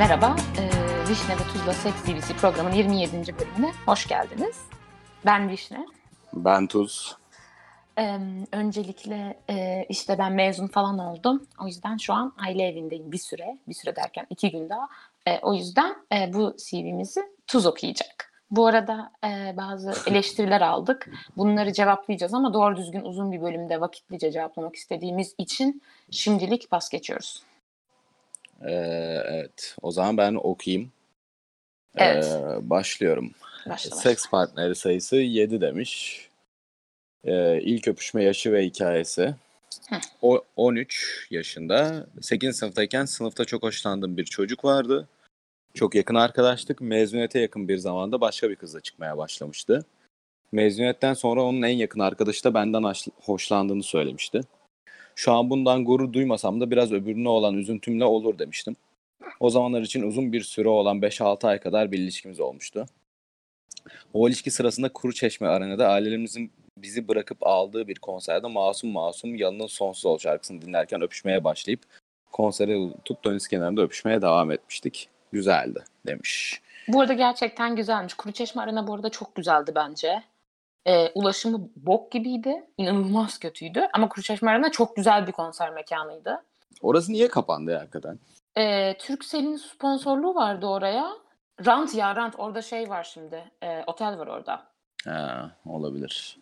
Merhaba, 0.00 0.36
e, 0.58 0.62
Vişne 1.10 1.34
ve 1.34 1.52
Tuzla 1.52 1.72
Seks 1.72 2.02
TVC 2.02 2.34
programının 2.34 2.74
27. 2.74 3.12
bölümüne 3.38 3.72
hoş 3.86 4.08
geldiniz. 4.08 4.56
Ben 5.26 5.48
Vişne. 5.48 5.86
Ben 6.32 6.66
Tuz. 6.66 7.16
E, 7.98 8.18
öncelikle 8.52 9.40
e, 9.50 9.86
işte 9.88 10.18
ben 10.18 10.32
mezun 10.32 10.66
falan 10.66 10.98
oldum. 10.98 11.46
O 11.62 11.66
yüzden 11.66 11.96
şu 11.96 12.12
an 12.12 12.32
aile 12.46 12.66
evindeyim 12.66 13.12
bir 13.12 13.18
süre. 13.18 13.58
Bir 13.68 13.74
süre 13.74 13.96
derken 13.96 14.26
iki 14.30 14.50
gün 14.50 14.68
daha. 14.68 14.88
E, 15.26 15.38
o 15.38 15.54
yüzden 15.54 15.96
e, 16.12 16.32
bu 16.32 16.56
CV'mizi 16.56 17.22
Tuz 17.46 17.66
okuyacak. 17.66 18.32
Bu 18.50 18.66
arada 18.66 19.12
e, 19.24 19.54
bazı 19.56 19.94
eleştiriler 20.10 20.60
aldık. 20.60 21.10
Bunları 21.36 21.72
cevaplayacağız 21.72 22.34
ama 22.34 22.54
doğru 22.54 22.76
düzgün 22.76 23.02
uzun 23.02 23.32
bir 23.32 23.42
bölümde 23.42 23.80
vakitlice 23.80 24.32
cevaplamak 24.32 24.76
istediğimiz 24.76 25.34
için 25.38 25.82
şimdilik 26.10 26.70
pas 26.70 26.88
geçiyoruz. 26.88 27.42
Ee, 28.64 28.72
evet. 29.26 29.76
O 29.82 29.90
zaman 29.92 30.16
ben 30.16 30.34
okuyayım. 30.34 30.92
Evet. 31.96 32.24
Ee, 32.24 32.70
başlıyorum. 32.70 33.30
Başla 33.66 33.70
başla. 33.70 33.96
Seks 33.96 34.30
partneri 34.30 34.74
sayısı 34.74 35.16
7 35.16 35.60
demiş. 35.60 36.20
Ee, 37.24 37.60
ilk 37.62 37.88
öpüşme 37.88 38.24
yaşı 38.24 38.52
ve 38.52 38.64
hikayesi. 38.64 39.34
O 40.22 40.44
13 40.56 41.26
yaşında. 41.30 42.06
8. 42.20 42.56
sınıftayken 42.56 43.04
sınıfta 43.04 43.44
çok 43.44 43.62
hoşlandığım 43.62 44.16
bir 44.16 44.24
çocuk 44.24 44.64
vardı. 44.64 45.08
Çok 45.74 45.94
yakın 45.94 46.14
arkadaştık. 46.14 46.80
Mezuniyete 46.80 47.40
yakın 47.40 47.68
bir 47.68 47.76
zamanda 47.78 48.20
başka 48.20 48.50
bir 48.50 48.56
kızla 48.56 48.80
çıkmaya 48.80 49.16
başlamıştı. 49.18 49.84
Mezuniyetten 50.52 51.14
sonra 51.14 51.42
onun 51.42 51.62
en 51.62 51.76
yakın 51.76 52.00
arkadaşı 52.00 52.44
da 52.44 52.54
benden 52.54 52.82
hoş- 52.82 53.08
hoşlandığını 53.22 53.82
söylemişti. 53.82 54.40
Şu 55.20 55.32
an 55.32 55.50
bundan 55.50 55.84
gurur 55.84 56.12
duymasam 56.12 56.60
da 56.60 56.70
biraz 56.70 56.92
öbürüne 56.92 57.28
olan 57.28 57.54
üzüntümle 57.54 58.04
olur 58.04 58.38
demiştim. 58.38 58.76
O 59.40 59.50
zamanlar 59.50 59.82
için 59.82 60.02
uzun 60.02 60.32
bir 60.32 60.40
süre 60.40 60.68
olan 60.68 61.00
5-6 61.00 61.46
ay 61.46 61.58
kadar 61.60 61.92
bir 61.92 61.98
ilişkimiz 61.98 62.40
olmuştu. 62.40 62.86
O 64.14 64.28
ilişki 64.28 64.50
sırasında 64.50 64.88
Kuru 64.88 65.12
Çeşme 65.12 65.48
Arena'da 65.48 65.88
ailelerimizin 65.88 66.52
bizi 66.76 67.08
bırakıp 67.08 67.46
aldığı 67.46 67.88
bir 67.88 67.94
konserde 67.94 68.46
Masum 68.46 68.90
Masum 68.90 69.34
Yalının 69.34 69.66
Sonsuz 69.66 70.06
Ol 70.06 70.18
şarkısını 70.18 70.62
dinlerken 70.62 71.02
öpüşmeye 71.02 71.44
başlayıp 71.44 71.80
konsere 72.32 72.78
tutup 73.04 73.24
deniz 73.24 73.48
kenarında 73.48 73.82
öpüşmeye 73.82 74.22
devam 74.22 74.50
etmiştik. 74.50 75.08
Güzeldi 75.32 75.84
demiş. 76.06 76.60
Bu 76.88 77.00
arada 77.00 77.12
gerçekten 77.12 77.76
güzelmiş. 77.76 78.14
Kuruçeşme 78.14 78.62
Arena 78.62 78.86
bu 78.86 78.94
arada 78.94 79.10
çok 79.10 79.34
güzeldi 79.34 79.72
bence. 79.74 80.22
Ee, 80.86 81.08
ulaşımı 81.14 81.68
bok 81.76 82.12
gibiydi. 82.12 82.66
İnanılmaz 82.78 83.38
kötüydü. 83.38 83.88
Ama 83.92 84.08
Kuruçeşme 84.08 84.50
Arena 84.50 84.70
çok 84.70 84.96
güzel 84.96 85.26
bir 85.26 85.32
konser 85.32 85.70
mekanıydı. 85.70 86.42
Orası 86.82 87.12
niye 87.12 87.28
kapandı 87.28 87.70
ya 87.70 87.80
hakikaten? 87.80 88.18
Ee, 88.56 88.96
Turkcell'in 88.98 89.56
sponsorluğu 89.56 90.34
vardı 90.34 90.66
oraya. 90.66 91.10
Rant 91.66 91.94
ya 91.94 92.16
Rant. 92.16 92.34
Orada 92.38 92.62
şey 92.62 92.88
var 92.88 93.04
şimdi. 93.04 93.44
Ee, 93.62 93.84
otel 93.86 94.18
var 94.18 94.26
orada. 94.26 94.62
Ha, 95.04 95.50
olabilir. 95.66 96.38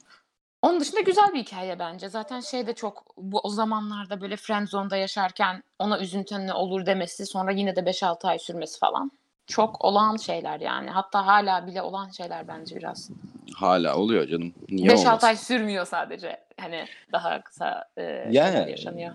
Onun 0.62 0.80
dışında 0.80 1.00
güzel 1.00 1.32
bir 1.34 1.38
hikaye 1.38 1.78
bence. 1.78 2.08
Zaten 2.08 2.40
şey 2.40 2.66
de 2.66 2.74
çok 2.74 3.04
bu 3.16 3.40
o 3.42 3.48
zamanlarda 3.48 4.20
böyle 4.20 4.36
Friendzone'da 4.36 4.96
yaşarken 4.96 5.62
ona 5.78 5.98
üzüntün 6.00 6.46
ne 6.46 6.52
olur 6.52 6.86
demesi 6.86 7.26
sonra 7.26 7.50
yine 7.50 7.76
de 7.76 7.80
5-6 7.80 8.28
ay 8.28 8.38
sürmesi 8.38 8.78
falan. 8.78 9.10
Çok 9.48 9.84
olağan 9.84 10.16
şeyler 10.16 10.60
yani. 10.60 10.90
Hatta 10.90 11.26
hala 11.26 11.66
bile 11.66 11.82
olan 11.82 12.10
şeyler 12.10 12.48
bence 12.48 12.76
biraz. 12.76 13.10
Hala 13.54 13.96
oluyor 13.96 14.28
canım. 14.28 14.54
Niye 14.68 14.88
5-6 14.88 15.08
olmasın? 15.08 15.26
ay 15.26 15.36
sürmüyor 15.36 15.86
sadece. 15.86 16.40
Hani 16.60 16.84
daha 17.12 17.42
kısa 17.42 17.84
e, 17.96 18.02
Yani- 18.30 18.70
yaşanıyor. 18.70 19.14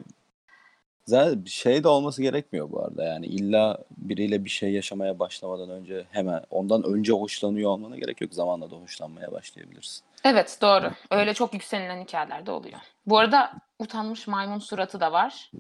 Zaten 1.05 1.43
şey 1.45 1.83
de 1.83 1.87
olması 1.87 2.21
gerekmiyor 2.21 2.71
bu 2.71 2.83
arada. 2.85 3.03
Yani 3.03 3.25
illa 3.25 3.77
biriyle 3.97 4.45
bir 4.45 4.49
şey 4.49 4.71
yaşamaya 4.71 5.19
başlamadan 5.19 5.69
önce 5.69 6.05
hemen 6.11 6.41
ondan 6.49 6.83
önce 6.83 7.13
hoşlanıyor 7.13 7.69
olmana 7.69 7.97
gerek 7.97 8.22
yok. 8.22 8.33
Zamanla 8.33 8.72
da 8.72 8.75
hoşlanmaya 8.75 9.31
başlayabilirsin. 9.31 10.03
Evet 10.23 10.57
doğru. 10.61 10.91
Öyle 11.11 11.33
çok 11.33 11.53
yükselilen 11.53 12.01
hikayelerde 12.03 12.51
oluyor. 12.51 12.79
Bu 13.05 13.17
arada 13.17 13.53
utanmış 13.79 14.27
maymun 14.27 14.59
suratı 14.59 14.99
da 14.99 15.11
var. 15.11 15.51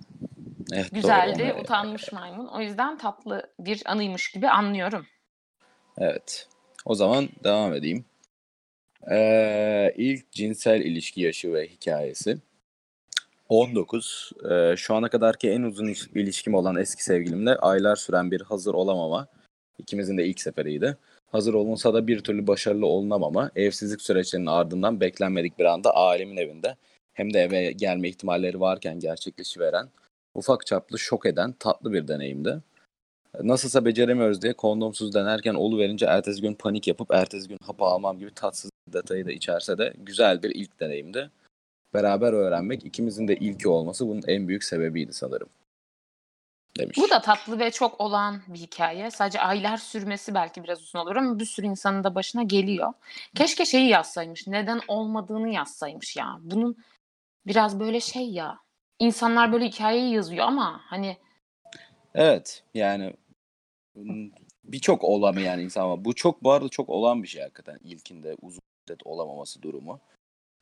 Evet, 0.73 0.85
doğru, 0.91 1.01
Güzeldi. 1.01 1.51
onu- 1.53 1.61
Utanmış 1.61 2.11
maymun. 2.11 2.47
O 2.47 2.61
yüzden 2.61 2.97
tatlı 2.97 3.49
bir 3.59 3.81
anıymış 3.85 4.31
gibi 4.31 4.49
anlıyorum. 4.49 5.07
Evet. 5.97 6.47
O 6.85 6.95
zaman 6.95 7.29
devam 7.43 7.73
edeyim. 7.73 8.05
Ee, 9.11 9.93
ilk 9.97 10.31
cinsel 10.31 10.81
ilişki 10.81 11.21
yaşı 11.21 11.53
ve 11.53 11.67
hikayesi. 11.67 12.37
19. 13.49 14.31
Ee, 14.51 14.73
şu 14.77 14.95
ana 14.95 15.09
kadarki 15.09 15.49
en 15.51 15.61
uzun 15.61 15.87
iş- 15.87 16.07
ilişkim 16.15 16.53
olan 16.53 16.75
eski 16.75 17.03
sevgilimle 17.03 17.55
aylar 17.55 17.95
süren 17.95 18.31
bir 18.31 18.41
hazır 18.41 18.73
olamama. 18.73 19.27
İkimizin 19.79 20.17
de 20.17 20.25
ilk 20.25 20.41
seferiydi. 20.41 20.97
Hazır 21.31 21.53
olunsa 21.53 21.93
da 21.93 22.07
bir 22.07 22.19
türlü 22.19 22.47
başarılı 22.47 22.85
olunamama. 22.85 23.51
Evsizlik 23.55 24.01
süreçlerinin 24.01 24.47
ardından 24.47 24.99
beklenmedik 25.01 25.59
bir 25.59 25.65
anda 25.65 25.95
ailemin 25.95 26.37
evinde 26.37 26.75
hem 27.13 27.33
de 27.33 27.39
eve 27.39 27.71
gelme 27.71 28.09
ihtimalleri 28.09 28.59
varken 28.59 28.99
gerçekleşiveren 28.99 29.89
ufak 30.35 30.65
çaplı 30.65 30.99
şok 30.99 31.25
eden 31.25 31.51
tatlı 31.51 31.93
bir 31.93 32.07
deneyimdi. 32.07 32.61
Nasılsa 33.41 33.85
beceremiyoruz 33.85 34.41
diye 34.41 34.53
kondomsuz 34.53 35.13
denerken 35.13 35.55
verince 35.55 36.05
ertesi 36.05 36.41
gün 36.41 36.53
panik 36.53 36.87
yapıp 36.87 37.11
ertesi 37.11 37.47
gün 37.47 37.57
hapı 37.65 37.83
almam 37.83 38.19
gibi 38.19 38.33
tatsız 38.33 38.71
detayı 38.87 39.25
da 39.25 39.31
içerse 39.31 39.77
de 39.77 39.93
güzel 39.97 40.43
bir 40.43 40.49
ilk 40.55 40.79
deneyimdi. 40.79 41.31
Beraber 41.93 42.33
öğrenmek 42.33 42.85
ikimizin 42.85 43.27
de 43.27 43.35
ilki 43.35 43.69
olması 43.69 44.07
bunun 44.07 44.23
en 44.27 44.47
büyük 44.47 44.63
sebebiydi 44.63 45.13
sanırım. 45.13 45.49
Demiş. 46.79 46.97
Bu 46.97 47.09
da 47.09 47.21
tatlı 47.21 47.59
ve 47.59 47.71
çok 47.71 48.01
olağan 48.01 48.41
bir 48.47 48.59
hikaye. 48.59 49.11
Sadece 49.11 49.41
aylar 49.41 49.77
sürmesi 49.77 50.33
belki 50.33 50.63
biraz 50.63 50.81
uzun 50.81 50.99
olur 50.99 51.15
ama 51.15 51.39
bir 51.39 51.45
sürü 51.45 51.65
insanın 51.65 52.03
da 52.03 52.15
başına 52.15 52.43
geliyor. 52.43 52.93
Keşke 53.35 53.65
şeyi 53.65 53.89
yazsaymış. 53.89 54.47
Neden 54.47 54.81
olmadığını 54.87 55.49
yazsaymış 55.49 56.15
ya. 56.15 56.37
Bunun 56.41 56.77
biraz 57.47 57.79
böyle 57.79 57.99
şey 57.99 58.29
ya. 58.29 58.59
İnsanlar 58.99 59.51
böyle 59.51 59.65
hikayeyi 59.65 60.13
yazıyor 60.13 60.45
ama 60.45 60.81
hani 60.85 61.17
Evet 62.15 62.63
yani 62.73 63.13
birçok 64.63 65.03
olamayan 65.03 65.59
insan 65.59 65.89
var. 65.89 66.05
Bu 66.05 66.15
çok 66.15 66.43
bu 66.43 66.51
arada 66.51 66.69
çok 66.69 66.89
olan 66.89 67.23
bir 67.23 67.27
şey 67.27 67.41
hakikaten 67.41 67.79
ilkinde 67.83 68.35
uzun 68.41 68.61
müddet 68.87 69.07
olamaması 69.07 69.61
durumu. 69.61 69.99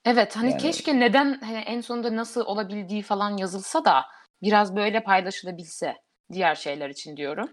evet 0.05 0.35
hani 0.35 0.49
Yani- 0.49 0.61
keşke 0.61 0.99
neden 0.99 1.39
hani 1.41 1.57
en 1.57 1.81
sonunda 1.81 2.15
nasıl 2.15 2.45
olabildiği 2.45 3.01
falan 3.01 3.37
yazılsa 3.37 3.85
da 3.85 4.05
biraz 4.41 4.75
böyle 4.75 5.03
paylaşılabilse 5.03 5.95
diğer 6.33 6.55
şeyler 6.55 6.89
için 6.89 7.17
diyorum. 7.17 7.49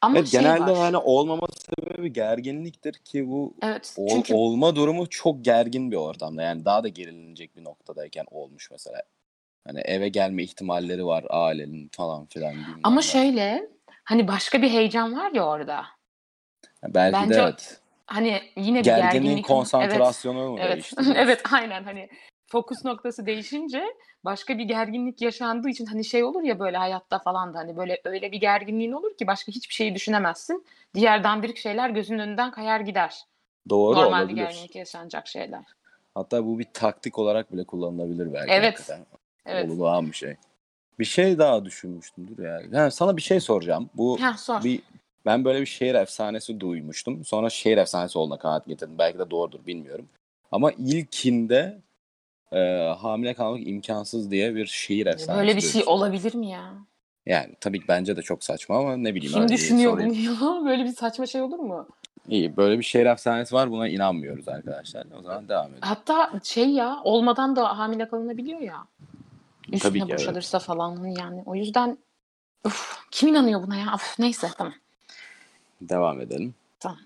Ama 0.00 0.18
Evet 0.18 0.28
şey 0.28 0.40
genelde 0.40 0.60
var. 0.72 0.84
yani 0.84 0.96
olmama 0.96 1.46
sebebi 1.52 2.12
gerginliktir 2.12 2.92
ki 2.92 3.28
bu 3.28 3.54
Evet 3.62 3.94
ol- 3.98 4.08
çünkü 4.08 4.34
olma 4.34 4.76
durumu 4.76 5.08
çok 5.10 5.44
gergin 5.44 5.90
bir 5.90 5.96
ortamda. 5.96 6.42
Yani 6.42 6.64
daha 6.64 6.84
da 6.84 6.88
gerilinecek 6.88 7.56
bir 7.56 7.64
noktadayken 7.64 8.24
olmuş 8.30 8.70
mesela. 8.70 9.02
Hani 9.66 9.80
eve 9.80 10.08
gelme 10.08 10.42
ihtimalleri 10.42 11.06
var 11.06 11.24
ailenin 11.30 11.90
falan 11.92 12.26
filan. 12.26 12.54
ama 12.82 13.02
şöyle 13.02 13.68
hani 14.04 14.28
başka 14.28 14.62
bir 14.62 14.70
heyecan 14.70 15.16
var 15.16 15.30
ya 15.32 15.46
orada. 15.46 15.84
Belki 16.82 17.12
bence 17.12 17.34
de 17.34 17.40
evet. 17.40 17.80
Hani 18.06 18.42
yine 18.56 18.80
bir 18.80 18.84
Gerginliğin 18.84 19.22
gerginlik 19.22 19.46
konsantrasyonu 19.46 20.58
Evet. 20.60 20.92
Evet. 20.98 21.06
biraz? 21.06 21.16
evet 21.16 21.42
aynen 21.52 21.84
hani 21.84 22.08
fokus 22.46 22.84
noktası 22.84 23.26
değişince 23.26 23.84
başka 24.24 24.58
bir 24.58 24.64
gerginlik 24.64 25.22
yaşandığı 25.22 25.68
için 25.68 25.86
hani 25.86 26.04
şey 26.04 26.24
olur 26.24 26.42
ya 26.42 26.58
böyle 26.58 26.76
hayatta 26.76 27.18
falan 27.18 27.54
da 27.54 27.58
hani 27.58 27.76
böyle 27.76 28.00
öyle 28.04 28.32
bir 28.32 28.40
gerginliğin 28.40 28.92
olur 28.92 29.16
ki 29.16 29.26
başka 29.26 29.52
hiçbir 29.52 29.74
şeyi 29.74 29.94
düşünemezsin. 29.94 30.66
Diğer 30.94 31.24
dandirik 31.24 31.56
şeyler 31.56 31.90
gözünün 31.90 32.18
önünden 32.18 32.50
kayar 32.50 32.80
gider. 32.80 33.24
Doğru 33.68 33.96
Normal 33.96 34.18
bir 34.18 34.24
olabilir. 34.24 34.36
gerginlik 34.36 34.76
yaşanacak 34.76 35.28
şeyler. 35.28 35.64
Hatta 36.14 36.46
bu 36.46 36.58
bir 36.58 36.66
taktik 36.74 37.18
olarak 37.18 37.52
bile 37.52 37.64
kullanılabilir 37.64 38.32
belki. 38.32 38.52
Evet. 38.52 38.78
hakikaten. 38.78 39.06
Evet. 39.46 39.70
Olağan 39.70 40.06
bir 40.06 40.16
şey. 40.16 40.36
Bir 40.98 41.04
şey 41.04 41.38
daha 41.38 41.64
düşünmüştüm 41.64 42.28
dur 42.28 42.42
ya. 42.42 42.62
Ha, 42.72 42.90
sana 42.90 43.16
bir 43.16 43.22
şey 43.22 43.40
soracağım. 43.40 43.90
Bu 43.94 44.18
Heh, 44.20 44.36
sor. 44.36 44.64
bir 44.64 44.80
ben 45.26 45.44
böyle 45.44 45.60
bir 45.60 45.66
şehir 45.66 45.94
efsanesi 45.94 46.60
duymuştum. 46.60 47.24
Sonra 47.24 47.50
şehir 47.50 47.76
efsanesi 47.76 48.18
olduğuna 48.18 48.38
kanaat 48.38 48.66
getirdim. 48.66 48.98
Belki 48.98 49.18
de 49.18 49.30
doğrudur 49.30 49.66
bilmiyorum. 49.66 50.08
Ama 50.52 50.72
ilkinde 50.72 51.80
e, 52.52 52.58
hamile 52.98 53.34
kalmak 53.34 53.66
imkansız 53.66 54.30
diye 54.30 54.54
bir 54.54 54.66
şehir 54.66 55.06
efsanesi. 55.06 55.40
Böyle 55.40 55.56
bir 55.56 55.60
şey 55.60 55.72
duymuştum. 55.72 55.94
olabilir 55.94 56.34
mi 56.34 56.48
ya? 56.50 56.74
Yani 57.26 57.54
tabii 57.60 57.80
ki 57.80 57.84
bence 57.88 58.16
de 58.16 58.22
çok 58.22 58.44
saçma 58.44 58.78
ama 58.78 58.96
ne 58.96 59.14
bileyim. 59.14 59.34
Kim 59.34 59.42
bir 59.42 59.48
düşünüyor 59.48 59.92
bunu 59.92 60.12
ya? 60.12 60.64
Böyle 60.64 60.84
bir 60.84 60.92
saçma 60.92 61.26
şey 61.26 61.42
olur 61.42 61.58
mu? 61.58 61.86
İyi 62.28 62.56
böyle 62.56 62.78
bir 62.78 62.84
şehir 62.84 63.06
efsanesi 63.06 63.54
var 63.54 63.70
buna 63.70 63.88
inanmıyoruz 63.88 64.48
arkadaşlar. 64.48 65.06
O 65.18 65.22
zaman 65.22 65.48
devam 65.48 65.66
edelim. 65.66 65.78
Hatta 65.80 66.30
şey 66.44 66.70
ya 66.70 67.00
olmadan 67.04 67.56
da 67.56 67.78
hamile 67.78 68.08
kalınabiliyor 68.08 68.60
ya. 68.60 68.84
Üstüne 69.72 69.90
Tabii 69.90 69.98
ki, 69.98 70.06
evet. 70.08 70.20
boşalırsa 70.20 70.58
falan 70.58 71.04
yani. 71.06 71.42
O 71.46 71.54
yüzden 71.54 71.98
uf, 72.64 72.98
kim 73.10 73.28
inanıyor 73.28 73.62
buna 73.62 73.76
ya? 73.76 73.86
Uf, 73.94 74.18
neyse 74.18 74.48
tamam. 74.58 74.74
Devam 75.80 76.20
edelim. 76.20 76.54
Tamam. 76.80 76.98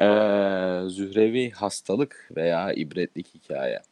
Ee, 0.00 0.88
zührevi 0.88 1.50
hastalık 1.50 2.30
veya 2.36 2.72
ibretlik 2.72 3.34
hikaye. 3.34 3.82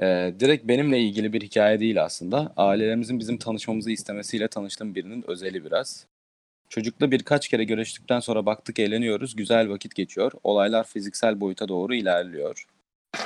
Ee, 0.00 0.34
direkt 0.40 0.68
benimle 0.68 1.00
ilgili 1.00 1.32
bir 1.32 1.42
hikaye 1.42 1.80
değil 1.80 2.02
aslında. 2.04 2.52
Ailelerimizin 2.56 3.20
bizim 3.20 3.38
tanışmamızı 3.38 3.90
istemesiyle 3.90 4.48
tanıştığım 4.48 4.94
birinin 4.94 5.24
özeli 5.30 5.64
biraz. 5.64 6.06
Çocukla 6.68 7.10
birkaç 7.10 7.48
kere 7.48 7.64
görüştükten 7.64 8.20
sonra 8.20 8.46
baktık 8.46 8.78
eğleniyoruz. 8.78 9.36
Güzel 9.36 9.68
vakit 9.68 9.94
geçiyor. 9.94 10.32
Olaylar 10.44 10.84
fiziksel 10.84 11.40
boyuta 11.40 11.68
doğru 11.68 11.94
ilerliyor. 11.94 12.66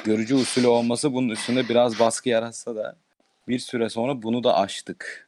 Görücü 0.04 0.34
usulü 0.34 0.66
olması 0.66 1.12
bunun 1.12 1.28
üstünde 1.28 1.69
biraz 1.69 2.00
baskı 2.00 2.28
yaratsa 2.28 2.76
da 2.76 2.96
bir 3.48 3.58
süre 3.58 3.88
sonra 3.88 4.22
bunu 4.22 4.44
da 4.44 4.56
aştık. 4.56 5.26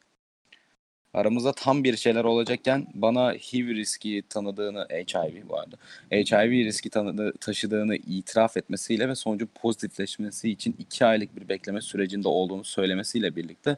Aramızda 1.14 1.52
tam 1.52 1.84
bir 1.84 1.96
şeyler 1.96 2.24
olacakken 2.24 2.86
bana 2.94 3.32
HIV 3.32 3.68
riski 3.68 4.22
tanıdığını, 4.28 4.86
HIV 4.90 5.50
arada, 5.50 5.76
HIV 6.10 6.50
riski 6.50 6.90
tanıdığı, 6.90 7.32
taşıdığını 7.32 7.96
itiraf 7.96 8.56
etmesiyle 8.56 9.08
ve 9.08 9.14
sonucu 9.14 9.46
pozitifleşmesi 9.46 10.50
için 10.50 10.76
iki 10.78 11.04
aylık 11.04 11.36
bir 11.36 11.48
bekleme 11.48 11.80
sürecinde 11.80 12.28
olduğunu 12.28 12.64
söylemesiyle 12.64 13.36
birlikte 13.36 13.76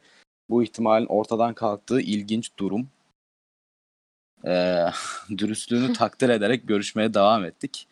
bu 0.51 0.63
ihtimalin 0.63 1.07
ortadan 1.07 1.55
kalktığı 1.55 2.01
ilginç 2.01 2.51
durum. 2.59 2.89
Ee, 4.47 4.87
dürüstlüğünü 5.39 5.93
takdir 5.99 6.29
ederek 6.29 6.69
görüşmeye 6.69 7.15
devam 7.15 7.45
ettik. 7.45 7.87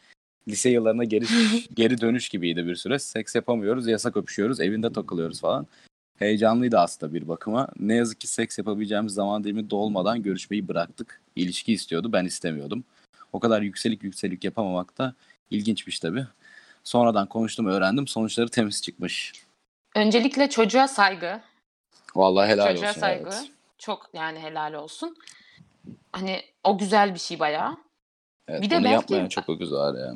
Lise 0.49 0.71
yıllarına 0.71 1.05
geri 1.05 1.25
geri 1.75 2.01
dönüş 2.01 2.29
gibiydi 2.29 2.67
bir 2.67 2.77
süre. 2.77 2.99
Seks 2.99 3.35
yapamıyoruz, 3.35 3.89
yasak 3.89 4.17
öpüşüyoruz, 4.17 4.61
evinde 4.61 4.93
takılıyoruz 4.93 5.41
falan. 5.41 5.67
Heyecanlıydı 6.19 6.79
aslında 6.79 7.15
bir 7.15 7.29
bakıma. 7.29 7.69
Ne 7.79 7.95
yazık 7.95 8.21
ki 8.21 8.27
seks 8.27 8.59
yapabileceğimiz 8.59 9.15
zaman 9.15 9.45
dilimi 9.45 9.71
dolmadan 9.71 10.23
görüşmeyi 10.23 10.69
bıraktık. 10.69 11.21
İlişki 11.37 11.73
istiyordu, 11.73 12.13
ben 12.13 12.25
istemiyordum. 12.25 12.85
O 13.33 13.41
kadar 13.41 13.63
yükselik 13.63 14.03
yükselik 14.03 14.45
yapamamak 14.45 14.99
da 14.99 15.15
ilginçmiş 15.51 16.01
tabii. 16.01 16.27
Sonradan 16.85 17.27
konuştum, 17.27 17.67
öğrendim. 17.67 18.07
Sonuçları 18.07 18.49
temiz 18.49 18.83
çıkmış. 18.83 19.33
Öncelikle 19.97 20.51
çocuğa 20.51 20.89
saygı. 20.89 21.41
Vallahi 22.17 22.49
helal 22.49 22.69
çocuğa 22.75 22.89
olsun. 22.91 23.01
saygı. 23.01 23.23
Evet. 23.33 23.51
Çok 23.79 24.11
yani 24.15 24.39
helal 24.39 24.75
olsun. 24.75 25.17
Hani 26.13 26.41
o 26.65 26.79
güzel 26.79 27.15
bir 27.15 27.19
şey 27.19 27.39
bayağı. 27.41 27.77
Evet, 28.49 28.63
Bir 28.63 28.71
de 28.71 28.85
belki- 28.85 29.29
çok 29.29 29.49
öküz 29.49 29.73
var 29.73 29.95
ya. 29.99 30.15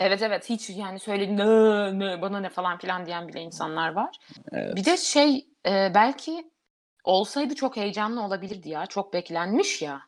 Evet 0.00 0.22
evet 0.22 0.50
hiç 0.50 0.70
yani 0.70 0.98
söyledi 0.98 1.36
ne, 1.36 1.98
ne 1.98 2.22
bana 2.22 2.40
ne 2.40 2.48
falan 2.48 2.78
filan 2.78 3.06
diyen 3.06 3.28
bile 3.28 3.40
insanlar 3.40 3.92
var. 3.92 4.16
Evet. 4.52 4.76
Bir 4.76 4.84
de 4.84 4.96
şey 4.96 5.46
e, 5.66 5.92
belki 5.94 6.50
olsaydı 7.04 7.54
çok 7.54 7.76
heyecanlı 7.76 8.22
olabilirdi 8.22 8.68
ya. 8.68 8.86
Çok 8.86 9.12
beklenmiş 9.12 9.82
ya. 9.82 10.00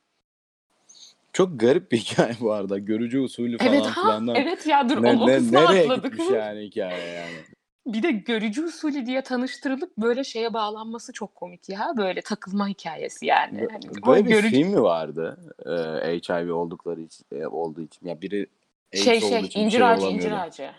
Çok 1.33 1.61
garip 1.61 1.93
bir 1.93 1.99
hikaye 1.99 2.35
bu 2.41 2.53
arada. 2.53 2.79
Görücü 2.79 3.19
usulü 3.21 3.59
falan 3.59 3.73
Evet 3.73 3.87
ha 3.87 4.03
filandan. 4.03 4.37
evet 4.37 4.67
ya 4.67 4.89
dur 4.89 5.03
Ne, 5.03 5.09
o, 5.11 5.27
ne- 5.27 5.37
kısmı 5.37 5.59
nereye 5.59 5.83
atladık. 5.83 6.05
gitmiş 6.05 6.31
yani 6.31 6.61
hikaye 6.61 7.07
yani. 7.13 7.37
Bir 7.87 8.03
de 8.03 8.11
görücü 8.13 8.65
usulü 8.65 9.07
diye 9.07 9.23
tanıştırılıp 9.23 9.97
böyle 9.99 10.25
şeye 10.25 10.55
bağlanması 10.55 11.13
çok 11.13 11.35
komik 11.35 11.69
ya. 11.69 11.93
Böyle 11.97 12.21
takılma 12.23 12.69
hikayesi 12.69 13.27
yani. 13.27 13.69
Hani 13.73 14.07
Böyle 14.07 14.25
bir 14.25 14.31
görücü- 14.31 14.51
film 14.51 14.69
mi 14.69 14.83
vardı? 14.83 15.55
Ee, 15.67 16.19
HIV 16.29 16.53
oldukları 16.53 17.01
için, 17.01 17.27
e, 17.33 17.47
olduğu 17.47 17.81
için. 17.83 18.07
Ya 18.09 18.21
biri 18.21 18.47
AIDS 18.95 19.05
şey 19.05 19.21
şey 19.21 19.41
incir 19.55 19.71
şey 19.79 19.83
ağacı 19.87 20.07
incir 20.07 20.33
ağacı. 20.33 20.71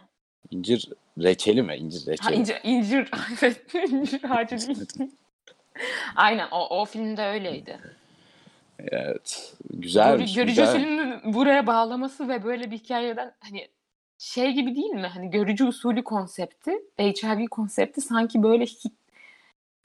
İncir 0.52 0.90
reçeli 1.20 1.62
mi? 1.64 1.76
İncir 1.76 2.08
Ha 2.08 2.12
reçeli. 2.32 2.36
incir 2.40 2.60
incir 2.64 3.10
evet 3.42 3.74
incir 3.92 4.22
ağacı 4.30 4.58
değil. 4.68 4.80
Aynen 6.16 6.48
o, 6.52 6.82
o 6.82 6.86
filmde 6.86 7.26
öyleydi. 7.26 7.80
Evet. 8.80 9.54
Görü, 9.70 9.82
Güzelmiş. 9.82 10.34
görücü 10.34 10.52
güzel. 10.62 10.76
usulünü 10.76 11.22
buraya 11.34 11.68
bağlaması 11.68 12.28
ve 12.30 12.44
böyle 12.44 12.72
bir 12.72 12.78
hikayeden 12.78 13.34
hani 13.40 13.68
şey 14.18 14.52
gibi 14.52 14.76
değil 14.76 14.90
mi? 14.90 15.08
Hani 15.08 15.30
görücü 15.30 15.66
usulü 15.66 16.04
konsepti, 16.04 16.72
HIV 17.00 17.46
konsepti 17.48 18.02
sanki 18.02 18.44
böyle 18.44 18.64
hi- 18.64 18.92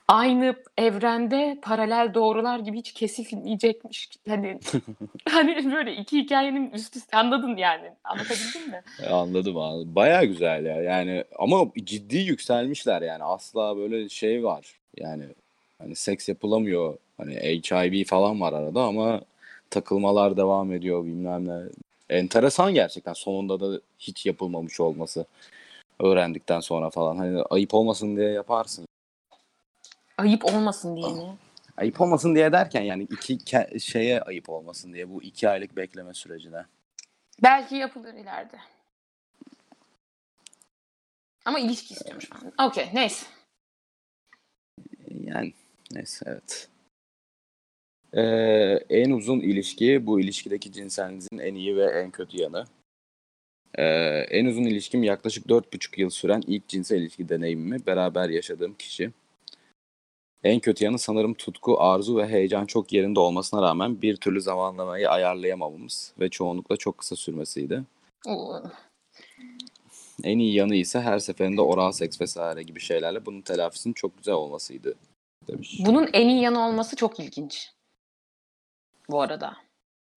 aynı 0.09 0.57
evrende 0.79 1.59
paralel 1.63 2.15
doğrular 2.15 2.59
gibi 2.59 2.79
hiç 2.79 2.93
kesilmeyecekmiş. 2.93 4.09
Hani 4.29 4.59
hani 5.29 5.73
böyle 5.73 5.95
iki 5.97 6.19
hikayenin 6.19 6.71
üst 6.71 6.97
üste 6.97 7.17
anladın 7.17 7.57
yani. 7.57 7.93
Anlatabildim 8.05 8.71
mi? 8.71 8.83
E, 9.03 9.09
Anladım 9.09 9.57
anladım. 9.57 9.95
Baya 9.95 10.25
güzel 10.25 10.65
ya. 10.67 10.83
Yani 10.83 11.25
ama 11.39 11.71
ciddi 11.85 12.17
yükselmişler 12.17 13.03
yani. 13.03 13.25
Asla 13.25 13.77
böyle 13.77 14.09
şey 14.09 14.45
var. 14.45 14.67
Yani 14.97 15.25
hani 15.79 15.95
seks 15.97 16.29
yapılamıyor. 16.29 16.97
Hani 17.17 17.35
HIV 17.35 18.05
falan 18.05 18.41
var 18.41 18.53
arada 18.53 18.83
ama 18.83 19.21
takılmalar 19.71 20.37
devam 20.37 20.73
ediyor 20.73 21.05
bilmem 21.05 21.49
ne. 21.49 21.63
Enteresan 22.11 22.75
gerçekten 22.75 23.13
sonunda 23.13 23.61
da 23.61 23.81
hiç 23.99 24.27
yapılmamış 24.27 24.81
olması. 24.81 25.27
Öğrendikten 26.01 26.61
sonra 26.61 26.91
falan. 26.91 27.17
Hani 27.17 27.43
ayıp 27.43 27.75
olmasın 27.75 28.17
diye 28.17 28.29
yaparsın. 28.31 28.86
Ayıp 30.19 30.45
olmasın 30.45 30.97
diye 30.97 31.09
mi? 31.09 31.37
Ayıp 31.77 32.01
olmasın 32.01 32.35
diye 32.35 32.53
derken 32.53 32.83
yani 32.83 33.03
iki 33.11 33.35
ke- 33.37 33.81
şeye 33.81 34.21
ayıp 34.21 34.49
olmasın 34.49 34.93
diye 34.93 35.11
bu 35.11 35.23
iki 35.23 35.49
aylık 35.49 35.77
bekleme 35.77 36.15
sürecine. 36.15 36.65
Belki 37.43 37.77
yapılır 37.77 38.15
ileride. 38.15 38.57
Ama 41.45 41.59
ilişki 41.59 41.95
istiyormuş 41.95 42.29
falan. 42.29 42.69
Okey 42.71 42.91
neyse. 42.95 43.27
Yani 45.11 45.53
neyse 45.93 46.25
evet. 46.29 46.69
Ee, 48.13 48.23
en 48.91 49.11
uzun 49.11 49.41
ilişki 49.41 50.07
bu 50.07 50.21
ilişkideki 50.21 50.73
cinselinizin 50.73 51.39
en 51.39 51.55
iyi 51.55 51.77
ve 51.77 51.85
en 51.85 52.11
kötü 52.11 52.43
yanı. 52.43 52.65
Ee, 53.75 53.85
en 54.31 54.45
uzun 54.47 54.63
ilişkim 54.65 55.03
yaklaşık 55.03 55.47
4,5 55.47 56.01
yıl 56.01 56.11
süren 56.11 56.43
ilk 56.47 56.69
cinsel 56.69 57.01
ilişki 57.01 57.29
deneyimimi 57.29 57.87
beraber 57.87 58.29
yaşadığım 58.29 58.75
kişi. 58.75 59.11
En 60.47 60.61
kötü 60.61 60.85
yanı 60.85 60.99
sanırım 60.99 61.35
tutku, 61.35 61.81
arzu 61.81 62.17
ve 62.17 62.29
heyecan 62.29 62.67
çok 62.67 62.93
yerinde 62.93 63.21
olmasına 63.21 63.63
rağmen 63.63 64.03
bir 64.03 64.17
türlü 64.17 64.41
zamanlamayı 64.41 65.11
ayarlayamamamız 65.11 66.13
ve 66.21 66.29
çoğunlukla 66.29 66.77
çok 66.77 66.99
kısa 66.99 67.17
sürmesiydi. 67.17 67.83
Oo. 68.27 68.63
En 70.25 70.39
iyi 70.39 70.55
yanı 70.55 70.75
ise 70.75 71.01
her 71.01 71.19
seferinde 71.19 71.61
oral 71.61 71.93
seks 71.93 72.21
vesaire 72.21 72.63
gibi 72.63 72.81
şeylerle 72.81 73.27
bunun 73.27 73.41
telafisinin 73.41 73.95
çok 73.95 74.19
güzel 74.19 74.35
olmasıydı 74.35 74.95
demiş. 75.49 75.81
Bunun 75.87 76.09
en 76.13 76.29
iyi 76.29 76.41
yanı 76.41 76.67
olması 76.67 76.97
çok 76.97 77.21
ilginç. 77.21 77.71
Bu 79.11 79.23
arada. 79.23 79.57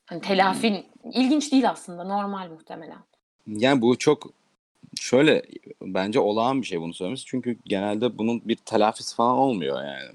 Hani 0.06 0.22
telafin 0.22 0.86
ilginç 1.14 1.52
değil 1.52 1.70
aslında. 1.70 2.04
Normal 2.04 2.50
muhtemelen. 2.50 3.04
Yani 3.48 3.82
bu 3.82 3.98
çok 3.98 4.39
şöyle 4.96 5.44
bence 5.82 6.20
olağan 6.20 6.62
bir 6.62 6.68
şey 6.68 6.82
bunu 6.82 6.94
söylemesi. 6.94 7.26
Çünkü 7.26 7.58
genelde 7.66 8.18
bunun 8.18 8.42
bir 8.46 8.56
telafisi 8.56 9.16
falan 9.16 9.38
olmuyor 9.38 9.84
yani. 9.84 10.12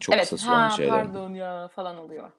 Çok 0.00 0.14
evet. 0.14 0.24
kısa 0.24 0.36
süren 0.36 0.68
Ha 0.68 0.70
şeyler. 0.70 0.90
pardon 0.90 1.34
ya 1.34 1.68
falan 1.68 1.98
oluyor. 1.98 2.30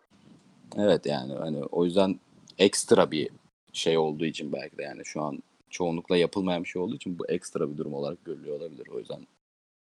Evet 0.78 1.06
yani 1.06 1.34
hani 1.34 1.64
o 1.64 1.86
yüzden 1.86 2.20
ekstra 2.58 3.12
bir 3.12 3.30
şey 3.74 3.98
olduğu 3.98 4.26
için 4.26 4.54
belki 4.54 4.78
de 4.78 4.84
yani 4.84 5.06
şu 5.06 5.22
an 5.22 5.40
çoğunlukla 5.70 6.18
yapılmayan 6.18 6.64
bir 6.64 6.70
şey 6.70 6.82
olduğu 6.82 6.96
için 6.96 7.20
bu 7.20 7.28
ekstra 7.28 7.72
bir 7.72 7.78
durum 7.78 7.94
olarak 7.94 8.26
görülüyor 8.26 8.60
olabilir. 8.60 8.88
O 8.88 9.00
yüzden 9.00 9.28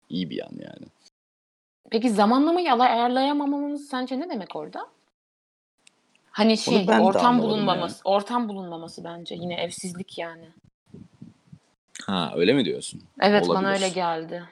iyi 0.08 0.30
bir 0.30 0.36
yan 0.36 0.52
yani. 0.52 0.86
Peki 1.90 2.10
zamanlamayı 2.10 2.72
ayarlayamamamız 2.72 3.88
sence 3.88 4.20
ne 4.20 4.28
demek 4.28 4.56
orada? 4.56 4.86
Hani 6.30 6.58
şey 6.58 6.86
ortam 7.00 7.42
bulunmaması, 7.42 8.00
ortam 8.04 8.48
bulunmaması 8.48 9.04
bence 9.04 9.34
yine 9.34 9.54
evsizlik 9.54 10.18
yani. 10.18 10.48
Ha 12.06 12.32
öyle 12.36 12.52
mi 12.52 12.64
diyorsun? 12.64 13.02
Evet 13.20 13.48
bana 13.48 13.58
Olabilir. 13.68 13.72
öyle 13.74 13.88
geldi. 13.88 14.44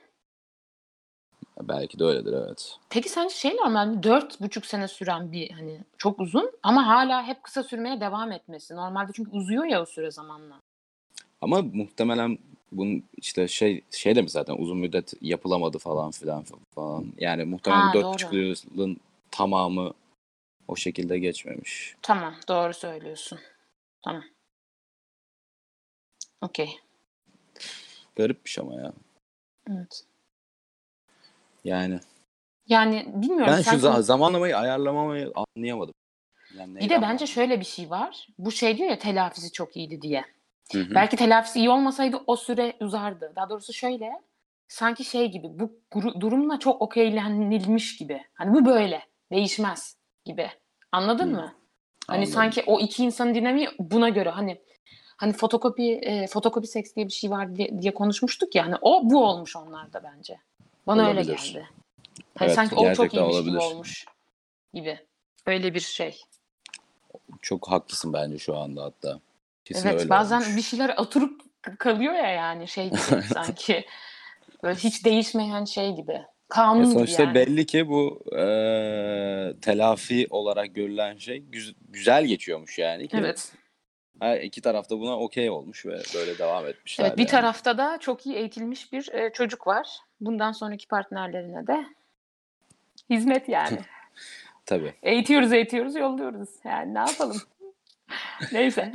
Belki 1.63 1.99
de 1.99 2.05
öyledir 2.05 2.33
evet. 2.33 2.77
Peki 2.91 3.09
sence 3.09 3.35
şey 3.35 3.57
normal 3.57 3.89
mi? 3.89 4.03
Dört 4.03 4.41
buçuk 4.41 4.67
sene 4.67 4.89
süren 4.89 5.33
bir 5.33 5.51
hani 5.51 5.81
çok 5.99 6.21
uzun 6.21 6.53
ama 6.63 6.87
hala 6.87 7.27
hep 7.27 7.43
kısa 7.43 7.63
sürmeye 7.63 8.01
devam 8.01 8.33
etmesi. 8.33 8.75
Normalde 8.77 9.13
çünkü 9.15 9.31
uzuyor 9.31 9.65
ya 9.65 9.83
o 9.83 9.87
süre 9.87 10.11
zamanla. 10.11 10.61
Ama 11.41 11.63
muhtemelen 11.63 12.39
bunun 12.73 13.05
işte 13.17 13.49
şey 13.49 13.85
şey 13.91 14.17
de 14.17 14.23
mi 14.23 14.31
zaten 14.31 14.57
uzun 14.59 14.79
müddet 14.79 15.13
yapılamadı 15.21 15.79
falan 15.79 16.11
filan 16.11 16.45
falan. 16.75 17.07
Yani 17.19 17.45
muhtemelen 17.45 17.93
dört 17.93 18.15
buçuk 18.15 18.33
yılın 18.33 19.01
tamamı 19.31 19.93
o 20.69 20.77
şekilde 20.77 21.19
geçmemiş. 21.19 21.97
Tamam 22.03 22.35
doğru 22.49 22.75
söylüyorsun. 22.75 23.39
Tamam. 24.05 24.25
Okey. 26.41 26.79
Garipmiş 28.19 28.59
ama 28.59 28.75
ya. 28.75 28.93
Evet. 29.71 30.05
Yani 31.65 32.01
Yani 32.67 33.13
bilmiyorum. 33.15 33.55
ben 33.57 33.63
şu 33.63 33.77
za- 33.77 34.03
zamanlamayı 34.03 34.57
ayarlamamayı 34.57 35.33
anlayamadım. 35.57 35.95
Yani 36.55 36.75
Bir 36.81 36.89
de 36.89 36.95
bence 36.95 37.03
bahsediyor? 37.03 37.29
şöyle 37.29 37.61
bir 37.61 37.65
şey 37.65 37.91
var. 37.91 38.27
Bu 38.39 38.53
şey 38.53 38.79
diyor 38.79 38.91
ya 38.91 38.99
telafisi 38.99 39.53
çok 39.53 39.77
iyiydi 39.77 40.03
diye. 40.03 40.25
Hı 40.73 40.79
hı. 40.79 40.95
Belki 40.95 41.17
telafisi 41.17 41.59
iyi 41.59 41.71
olmasaydı 41.71 42.21
o 42.27 42.37
süre 42.37 42.77
uzardı. 42.81 43.33
Daha 43.37 43.51
doğrusu 43.51 43.73
şöyle 43.73 44.13
sanki 44.69 45.05
şey 45.05 45.31
gibi 45.31 45.47
bu 45.51 45.81
durumla 46.21 46.59
çok 46.59 46.83
okeylenilmiş 46.83 47.97
gibi. 47.97 48.23
Hani 48.35 48.55
bu 48.55 48.65
böyle 48.67 49.03
değişmez 49.33 49.97
gibi. 50.25 50.51
Anladın 50.93 51.27
Hı. 51.27 51.31
mı? 51.37 51.55
Hani 52.07 52.19
Anladım. 52.19 52.33
sanki 52.33 52.63
o 52.67 52.81
iki 52.81 53.05
insanın 53.05 53.35
dinamiği 53.35 53.69
buna 53.79 54.09
göre 54.09 54.31
hani 54.31 54.61
hani 55.19 55.33
fotokopi 55.33 55.93
e, 55.93 56.27
fotokopi 56.27 56.67
seks 56.67 56.95
diye 56.97 57.07
bir 57.07 57.13
şey 57.13 57.31
var 57.31 57.57
diye, 57.57 57.83
diye 57.83 57.95
konuşmuştuk 57.95 58.55
ya 58.55 58.67
hani 58.67 58.75
o 58.81 59.01
bu 59.11 59.25
olmuş 59.25 59.57
onlarda 59.57 60.03
bence. 60.05 60.39
Bana 60.87 61.09
öyle 61.09 61.21
Olabilir. 61.21 61.37
geldi. 61.55 61.69
Hani 62.39 62.47
Evet, 62.47 62.55
sanki 62.57 62.75
o 62.75 62.95
çok 62.95 63.15
iyiymiş 63.15 63.35
olabilir. 63.37 63.51
gibi 63.53 63.59
olmuş 63.63 64.05
gibi. 64.75 64.99
Öyle 65.47 65.75
bir 65.75 65.81
şey. 65.81 66.21
Çok 67.43 67.69
haklısın 67.71 68.13
bence 68.13 68.39
şu 68.39 68.57
anda 68.57 68.85
hatta. 68.85 69.21
Kesin 69.65 69.89
Evet 69.89 70.01
öyle 70.01 70.11
bazen 70.11 70.41
olmuş. 70.41 70.57
bir 70.57 70.63
şeyler 70.63 70.95
oturup 70.97 71.41
kalıyor 71.79 72.15
ya 72.15 72.31
yani 72.31 72.69
şey 72.69 72.85
gibi 72.91 73.23
sanki. 73.35 73.85
Böyle 74.63 74.79
hiç 74.79 75.05
değişmeyen 75.05 75.65
şey 75.65 75.93
gibi. 75.97 76.13
Ya 76.13 76.29
Kanun 76.49 76.85
gibi 76.85 76.93
sonuçta 76.93 77.23
yani. 77.23 77.35
belli 77.35 77.67
ki 77.67 77.89
bu 77.89 78.23
eee, 78.33 79.55
telafi 79.63 80.27
olarak 80.31 80.75
görülen 80.75 81.17
şey 81.17 81.39
güz- 81.39 81.75
güzel 81.89 82.25
geçiyormuş 82.25 82.79
yani 82.79 83.09
ki 83.09 83.17
Evet. 83.21 83.53
Her 84.21 84.41
iki 84.41 84.61
tarafta 84.61 85.01
buna 85.01 85.19
okey 85.19 85.51
olmuş 85.51 85.87
ve 85.87 86.03
böyle 86.15 86.39
devam 86.39 86.67
etmişler 86.67 87.05
Evet 87.07 87.17
bir 87.17 87.23
yani. 87.23 87.31
tarafta 87.31 87.79
da 87.79 87.99
çok 88.01 88.27
iyi 88.27 88.37
eğitilmiş 88.37 88.93
bir 88.93 89.13
e, 89.13 89.33
çocuk 89.33 89.67
var. 89.67 89.89
Bundan 90.21 90.53
sonraki 90.53 90.89
partnerlerine 90.89 91.67
de 91.67 91.87
hizmet 93.11 93.49
yani. 93.49 93.79
Tabii. 94.67 94.95
Eğitiyoruz 95.03 95.53
eğitiyoruz 95.53 95.95
yolluyoruz. 95.97 96.49
Yani 96.65 96.95
ne 96.95 96.99
yapalım? 96.99 97.37
Neyse. 98.53 98.93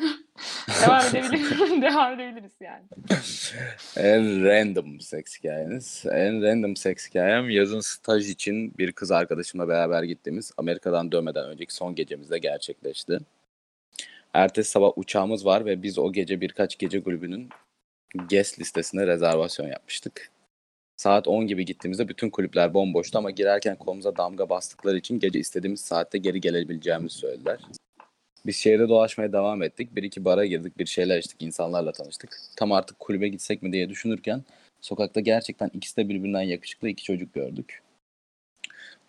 Devam 0.81 1.05
edebiliriz. 1.05 1.51
Devam 1.81 2.19
edebiliriz 2.19 2.51
yani. 2.59 2.83
En 3.97 4.43
random 4.45 4.99
seks 4.99 5.37
hikayeniz. 5.39 6.05
En 6.11 6.43
random 6.43 6.75
seks 6.75 7.09
hikayem 7.09 7.49
yazın 7.49 7.79
staj 7.79 8.29
için 8.29 8.77
bir 8.77 8.91
kız 8.91 9.11
arkadaşımla 9.11 9.67
beraber 9.67 10.03
gittiğimiz 10.03 10.51
Amerika'dan 10.57 11.11
dönmeden 11.11 11.45
önceki 11.45 11.73
son 11.75 11.95
gecemizde 11.95 12.39
gerçekleşti. 12.39 13.19
Ertesi 14.33 14.71
sabah 14.71 14.97
uçağımız 14.97 15.45
var 15.45 15.65
ve 15.65 15.83
biz 15.83 15.99
o 15.99 16.13
gece 16.13 16.41
birkaç 16.41 16.77
gece 16.77 17.03
kulübünün 17.03 17.49
guest 18.29 18.59
listesine 18.59 19.07
rezervasyon 19.07 19.67
yapmıştık. 19.67 20.31
Saat 20.97 21.27
10 21.27 21.47
gibi 21.47 21.65
gittiğimizde 21.65 22.07
bütün 22.07 22.29
kulüpler 22.29 22.73
bomboştu 22.73 23.17
ama 23.17 23.31
girerken 23.31 23.75
kolumuza 23.75 24.17
damga 24.17 24.49
bastıkları 24.49 24.97
için 24.97 25.19
gece 25.19 25.39
istediğimiz 25.39 25.81
saatte 25.81 26.17
geri 26.17 26.41
gelebileceğimizi 26.41 27.17
söylediler. 27.17 27.59
Biz 28.45 28.55
şehirde 28.55 28.89
dolaşmaya 28.89 29.33
devam 29.33 29.63
ettik. 29.63 29.95
Bir 29.95 30.03
iki 30.03 30.25
bara 30.25 30.45
girdik, 30.45 30.77
bir 30.77 30.85
şeyler 30.85 31.19
içtik, 31.19 31.41
insanlarla 31.41 31.91
tanıştık. 31.91 32.39
Tam 32.55 32.71
artık 32.71 32.99
kulübe 32.99 33.27
gitsek 33.27 33.63
mi 33.63 33.73
diye 33.73 33.89
düşünürken 33.89 34.43
sokakta 34.81 35.19
gerçekten 35.19 35.71
ikisi 35.73 35.97
de 35.97 36.09
birbirinden 36.09 36.41
yakışıklı 36.41 36.89
iki 36.89 37.03
çocuk 37.03 37.33
gördük. 37.33 37.81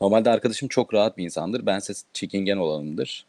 Normalde 0.00 0.30
arkadaşım 0.30 0.68
çok 0.68 0.94
rahat 0.94 1.18
bir 1.18 1.24
insandır. 1.24 1.66
Bense 1.66 1.92
çekingen 2.12 2.56
olanımdır. 2.56 3.26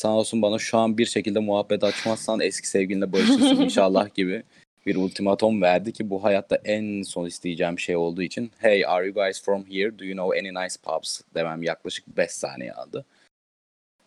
Sağ 0.00 0.08
olsun 0.08 0.42
bana 0.42 0.58
şu 0.58 0.78
an 0.78 0.98
bir 0.98 1.06
şekilde 1.06 1.38
muhabbet 1.38 1.84
açmazsan 1.84 2.40
eski 2.40 2.68
sevgilinle 2.68 3.12
barışırsın 3.12 3.60
inşallah 3.60 4.14
gibi 4.14 4.42
bir 4.86 4.96
ultimatom 4.96 5.62
verdi 5.62 5.92
ki 5.92 6.10
bu 6.10 6.24
hayatta 6.24 6.58
en 6.64 7.02
son 7.02 7.26
isteyeceğim 7.26 7.78
şey 7.78 7.96
olduğu 7.96 8.22
için 8.22 8.50
Hey 8.58 8.86
are 8.86 9.06
you 9.06 9.14
guys 9.14 9.42
from 9.42 9.64
here? 9.70 9.98
Do 9.98 10.04
you 10.04 10.12
know 10.12 10.38
any 10.38 10.64
nice 10.64 10.74
pubs? 10.82 11.20
demem 11.34 11.62
yaklaşık 11.62 12.16
5 12.16 12.30
saniye 12.30 12.72
aldı. 12.72 13.04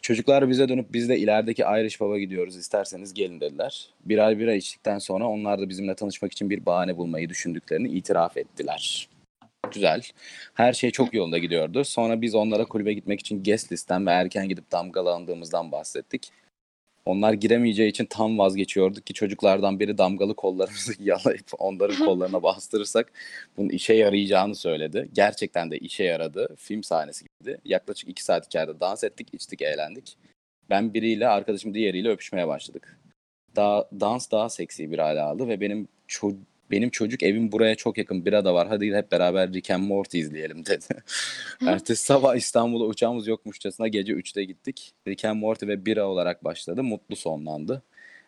Çocuklar 0.02 0.50
bize 0.50 0.70
dönüp 0.70 0.94
biz 0.94 1.10
de 1.10 1.18
ilerideki 1.18 1.62
Irish 1.62 1.98
Pub'a 1.98 2.20
gidiyoruz 2.20 2.58
isterseniz 2.58 3.14
gelin 3.14 3.42
dediler. 3.42 3.90
Bir 4.06 4.18
ay 4.18 4.40
bira 4.40 4.54
içtikten 4.54 5.00
sonra 5.00 5.28
onlar 5.28 5.60
da 5.60 5.70
bizimle 5.70 5.96
tanışmak 5.96 6.32
için 6.32 6.50
bir 6.50 6.66
bahane 6.66 6.98
bulmayı 6.98 7.30
düşündüklerini 7.30 7.88
itiraf 7.88 8.38
ettiler. 8.38 9.10
Güzel. 9.74 10.02
Her 10.54 10.74
şey 10.74 10.92
çok 10.92 11.14
yolunda 11.14 11.38
gidiyordu. 11.38 11.84
Sonra 11.84 12.22
biz 12.22 12.36
onlara 12.36 12.66
kulübe 12.66 12.94
gitmek 12.94 13.20
için 13.20 13.44
guest 13.44 13.72
listten 13.72 14.08
ve 14.08 14.12
erken 14.12 14.50
gidip 14.50 14.72
damgalandığımızdan 14.72 15.72
bahsettik. 15.72 16.32
Onlar 17.06 17.34
giremeyeceği 17.34 17.90
için 17.90 18.06
tam 18.06 18.38
vazgeçiyorduk 18.38 19.08
ki 19.08 19.14
çocuklardan 19.14 19.80
biri 19.80 19.98
damgalı 19.98 20.36
kollarımızı 20.36 20.94
yalayıp 21.04 21.48
onların 21.60 21.98
kollarına 22.06 22.44
bastırırsak 22.44 23.12
bunun 23.58 23.70
işe 23.70 23.94
yarayacağını 23.94 24.56
söyledi. 24.56 25.10
Gerçekten 25.14 25.72
de 25.72 25.78
işe 25.78 26.04
yaradı. 26.04 26.56
Film 26.58 26.84
sahnesi 26.84 27.26
gibiydi. 27.26 27.62
Yaklaşık 27.66 28.10
iki 28.10 28.24
saat 28.24 28.46
içeride 28.46 28.80
dans 28.80 29.04
ettik, 29.04 29.28
içtik, 29.34 29.62
eğlendik. 29.62 30.18
Ben 30.70 30.94
biriyle, 30.94 31.28
arkadaşım 31.28 31.74
diğeriyle 31.74 32.10
öpüşmeye 32.10 32.48
başladık. 32.48 33.00
Daha, 33.56 33.90
dans 34.00 34.32
daha 34.32 34.50
seksi 34.50 34.92
bir 34.92 35.00
hale 35.00 35.22
aldı 35.22 35.48
ve 35.48 35.62
benim 35.62 35.88
ço- 36.08 36.38
benim 36.72 36.90
çocuk 36.90 37.24
evim 37.24 37.52
buraya 37.52 37.76
çok 37.76 37.98
yakın. 37.98 38.26
Bira 38.26 38.46
da 38.46 38.54
var. 38.54 38.68
Hadi 38.68 38.96
hep 38.96 39.12
beraber 39.12 39.54
Rick 39.54 39.72
and 39.72 39.84
Morty 39.88 40.20
izleyelim 40.20 40.66
dedi. 40.66 40.86
Ertesi 41.68 42.06
sabah 42.06 42.36
İstanbul'a 42.36 42.86
uçağımız 42.86 43.28
yokmuşçasına 43.28 43.88
gece 43.88 44.14
3'te 44.14 44.44
gittik. 44.44 44.94
Rick 45.08 45.26
and 45.26 45.40
Morty 45.40 45.68
ve 45.68 45.86
bira 45.86 46.08
olarak 46.08 46.44
başladı. 46.44 46.84
Mutlu 46.84 47.16
sonlandı. 47.16 47.84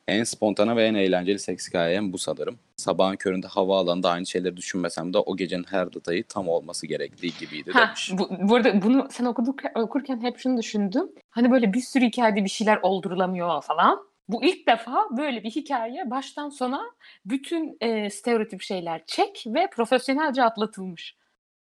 En 0.07 0.23
spontane 0.23 0.75
ve 0.75 0.85
en 0.85 0.95
eğlenceli 0.95 1.39
seks 1.39 1.67
hikayem 1.69 2.13
bu 2.13 2.17
sanırım. 2.17 2.59
Sabahın 2.75 3.15
köründe 3.15 3.47
havaalanında 3.47 4.09
aynı 4.09 4.25
şeyleri 4.25 4.57
düşünmesem 4.57 5.13
de 5.13 5.17
o 5.17 5.37
gecenin 5.37 5.65
her 5.69 5.93
detayı 5.93 6.23
tam 6.23 6.47
olması 6.47 6.87
gerektiği 6.87 7.33
gibiydi 7.39 7.71
Ha, 7.71 7.79
demiş. 7.87 8.11
bu, 8.13 8.29
bu 8.49 8.55
arada 8.55 8.81
bunu 8.81 9.07
sen 9.11 9.25
okuduk, 9.25 9.59
okurken 9.75 10.21
hep 10.21 10.37
şunu 10.37 10.57
düşündüm. 10.57 11.09
Hani 11.29 11.51
böyle 11.51 11.73
bir 11.73 11.81
sürü 11.81 12.05
hikayede 12.05 12.43
bir 12.43 12.49
şeyler 12.49 12.79
oldurulamıyor 12.81 13.61
falan. 13.63 13.99
Bu 14.29 14.43
ilk 14.43 14.67
defa 14.67 15.07
böyle 15.17 15.43
bir 15.43 15.51
hikaye 15.51 16.09
baştan 16.09 16.49
sona 16.49 16.81
bütün 17.25 17.77
e, 17.81 18.09
stereotip 18.09 18.61
şeyler 18.61 19.05
çek 19.05 19.43
ve 19.47 19.69
profesyonelce 19.69 20.43
atlatılmış. 20.43 21.15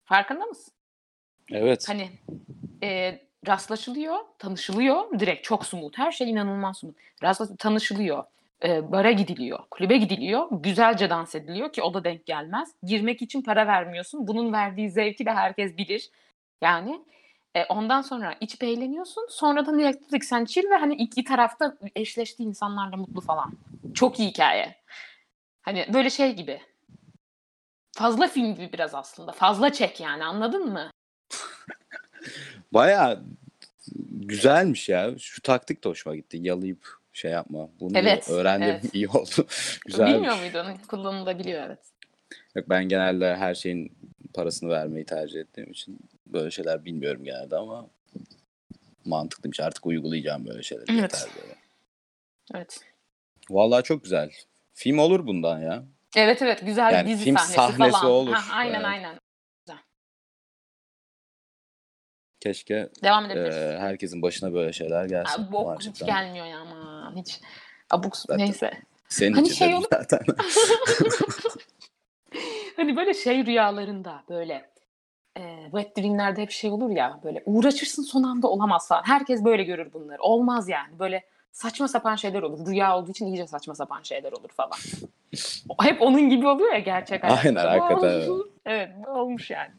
Farkında 0.06 0.46
mısın? 0.46 0.74
Evet. 1.52 1.90
Hani 1.90 2.10
e, 2.84 3.20
rastlaşılıyor, 3.48 4.18
tanışılıyor. 4.40 5.20
Direkt 5.20 5.44
çok 5.44 5.66
smooth. 5.66 5.98
Her 5.98 6.12
şey 6.12 6.30
inanılmaz 6.32 6.78
smooth. 6.78 6.96
Rastlaş, 7.24 7.50
tanışılıyor. 7.60 8.24
E, 8.64 8.92
bara 8.92 9.12
gidiliyor. 9.12 9.60
Kulübe 9.72 9.98
gidiliyor. 9.98 10.48
Güzelce 10.52 11.10
dans 11.10 11.36
ediliyor 11.36 11.74
ki 11.74 11.82
o 11.82 11.94
da 11.94 12.04
denk 12.04 12.26
gelmez. 12.26 12.76
Girmek 12.84 13.22
için 13.22 13.42
para 13.42 13.68
vermiyorsun. 13.68 14.28
Bunun 14.28 14.54
verdiği 14.54 14.90
zevki 14.90 15.26
de 15.26 15.32
herkes 15.32 15.78
bilir. 15.78 16.10
Yani 16.62 17.02
e, 17.58 17.66
ondan 17.70 18.02
sonra 18.02 18.36
içip 18.42 18.64
eğleniyorsun. 18.64 19.28
Sonradan 19.30 19.80
direkt 19.80 20.26
sen 20.26 20.46
chill 20.46 20.70
ve 20.70 20.76
hani 20.76 20.96
iki 20.96 21.24
tarafta 21.24 21.78
eşleştiği 21.96 22.48
insanlarla 22.48 22.98
mutlu 22.98 23.22
falan. 23.22 23.54
Çok 23.94 24.20
iyi 24.20 24.30
hikaye. 24.30 24.76
Hani 25.62 25.86
böyle 25.94 26.10
şey 26.10 26.36
gibi. 26.36 26.62
Fazla 27.92 28.28
film 28.28 28.56
gibi 28.56 28.74
biraz 28.74 28.96
aslında. 28.96 29.32
Fazla 29.32 29.74
çek 29.74 30.00
yani 30.00 30.26
anladın 30.26 30.70
mı? 30.70 30.92
Baya 32.74 33.20
güzelmiş 34.10 34.90
ya. 34.90 35.20
Şu 35.20 35.42
taktik 35.42 35.84
de 35.84 35.90
hoşuma 35.90 36.16
gitti. 36.16 36.38
Yalayıp 36.42 36.88
şey 37.14 37.32
yapma. 37.32 37.70
Bunu 37.80 37.98
Evet, 37.98 38.30
öğrendim. 38.30 38.68
evet. 38.70 38.84
iyi 38.96 39.08
oldu. 39.08 39.48
Güzelmiş. 39.86 40.14
Bilmiyor 40.14 40.40
muydun? 40.40 40.78
Kullanılabiliyor 40.88 41.64
evet. 41.64 41.80
Yok 42.56 42.70
ben 42.70 42.90
genelde 42.90 43.36
her 43.36 43.56
şeyin 43.56 43.98
parasını 44.34 44.70
vermeyi 44.70 45.06
tercih 45.06 45.40
ettiğim 45.40 45.72
için 45.72 46.00
böyle 46.34 46.52
şeyler 46.52 46.86
bilmiyorum 46.86 47.24
genelde 47.24 47.56
ama 47.56 47.88
mantıklıymış. 49.06 49.60
Artık 49.60 49.86
uygulayacağım 49.86 50.48
böyle 50.48 50.64
şeyleri. 50.64 50.86
Evet. 50.92 51.02
yeter 51.02 51.30
böyle. 51.42 51.56
Evet. 52.56 52.80
Vallahi 53.50 53.84
çok 53.84 54.04
güzel. 54.04 54.32
Film 54.74 55.00
olur 55.00 55.28
bundan 55.28 55.60
ya. 55.60 55.84
Evet 56.16 56.42
evet 56.42 56.66
güzel 56.66 56.94
Yani 56.94 57.06
bir 57.08 57.12
dizi 57.14 57.24
film 57.24 57.38
sahnesi, 57.38 57.54
sahnesi 57.54 57.92
falan. 57.92 58.12
olur. 58.12 58.34
Ha, 58.34 58.56
aynen 58.56 58.74
Evet. 58.76 58.86
aynen. 58.86 59.20
Keşke 62.40 62.90
Devam 63.04 63.26
e, 63.26 63.28
edebiliriz. 63.34 63.56
herkesin 63.80 64.22
başına 64.22 64.54
böyle 64.54 64.74
şeyler 64.74 65.06
gelsin. 65.06 65.44
Aa, 65.44 65.52
bok 65.52 65.82
hiç 65.82 66.00
gelmiyor 66.06 66.46
ya 66.46 66.60
aman 66.60 67.16
hiç. 67.16 67.40
Abuk 67.90 68.18
Zaten- 68.18 68.46
neyse. 68.46 68.72
Senin 69.10 69.34
Hani 69.34 69.50
şey 69.50 69.74
olur- 69.76 69.88
zaten. 69.94 70.20
Hani 72.76 72.96
böyle 72.96 73.14
şey 73.14 73.46
rüyalarında 73.46 74.24
böyle 74.30 74.70
e, 75.38 75.64
wet 75.72 75.98
dreamlerde 75.98 76.42
hep 76.42 76.52
şey 76.52 76.70
olur 76.70 76.90
ya 76.90 77.20
böyle 77.24 77.44
uğraşırsın 77.46 78.04
son 78.04 78.24
anda 78.24 78.48
olamaz 78.48 78.88
falan. 78.88 79.04
Herkes 79.06 79.44
böyle 79.44 79.64
görür 79.64 79.94
bunları. 79.94 80.22
Olmaz 80.22 80.70
yani. 80.70 81.00
Böyle 81.00 81.24
saçma 81.52 81.88
sapan 81.88 82.16
şeyler 82.16 82.42
olur. 82.42 82.68
Rüya 82.68 82.98
olduğu 82.98 83.12
için 83.12 83.26
iyice 83.26 83.48
saçma 83.48 83.76
sapan 83.76 84.02
şeyler 84.02 84.32
olur 84.32 84.50
falan. 84.50 84.78
hep 85.82 86.02
onun 86.02 86.30
gibi 86.30 86.48
oluyor 86.48 86.74
ya 86.74 86.80
gerçek 86.80 87.24
hayatta. 87.24 87.42
Aynen, 87.48 87.80
Bu 87.80 87.84
hakikaten. 87.84 88.22
Evet 88.66 88.90
bu 89.06 89.10
olmuş 89.10 89.52
yani. 89.52 89.72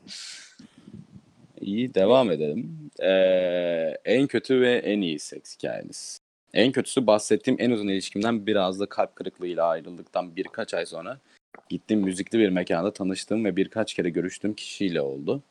İyi 1.61 1.95
devam 1.95 2.31
edelim. 2.31 2.91
Ee, 3.03 3.95
en 4.05 4.27
kötü 4.27 4.61
ve 4.61 4.77
en 4.77 5.01
iyi 5.01 5.19
seks 5.19 5.57
hikayeniz. 5.57 6.21
En 6.55 6.73
kötüsü 6.73 7.07
bahsettiğim 7.07 7.61
en 7.61 7.71
uzun 7.71 7.89
ilişkimden 7.89 8.47
biraz 8.47 8.81
da 8.81 8.87
kalp 8.87 9.17
kırıklığıyla 9.17 9.67
ayrıldıktan 9.67 10.37
birkaç 10.37 10.75
ay 10.75 10.87
sonra 10.87 11.19
gittiğim 11.69 12.03
müzikli 12.03 12.39
bir 12.39 12.49
mekanda 12.49 12.93
tanıştığım 12.93 13.45
ve 13.45 13.57
birkaç 13.57 13.95
kere 13.95 14.11
görüştüğüm 14.11 14.55
kişiyle 14.55 15.01
oldu. 15.01 15.43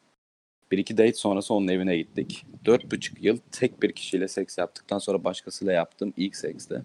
Bir 0.72 0.78
iki 0.78 0.98
date 0.98 1.14
sonrası 1.14 1.54
onun 1.54 1.68
evine 1.68 1.98
gittik. 1.98 2.46
Dört 2.66 2.92
buçuk 2.92 3.24
yıl 3.24 3.38
tek 3.52 3.84
bir 3.84 3.92
kişiyle 3.92 4.28
seks 4.28 4.58
yaptıktan 4.58 5.00
sonra 5.00 5.24
başkasıyla 5.24 5.74
yaptığım 5.74 6.14
ilk 6.18 6.36
sekste. 6.36 6.82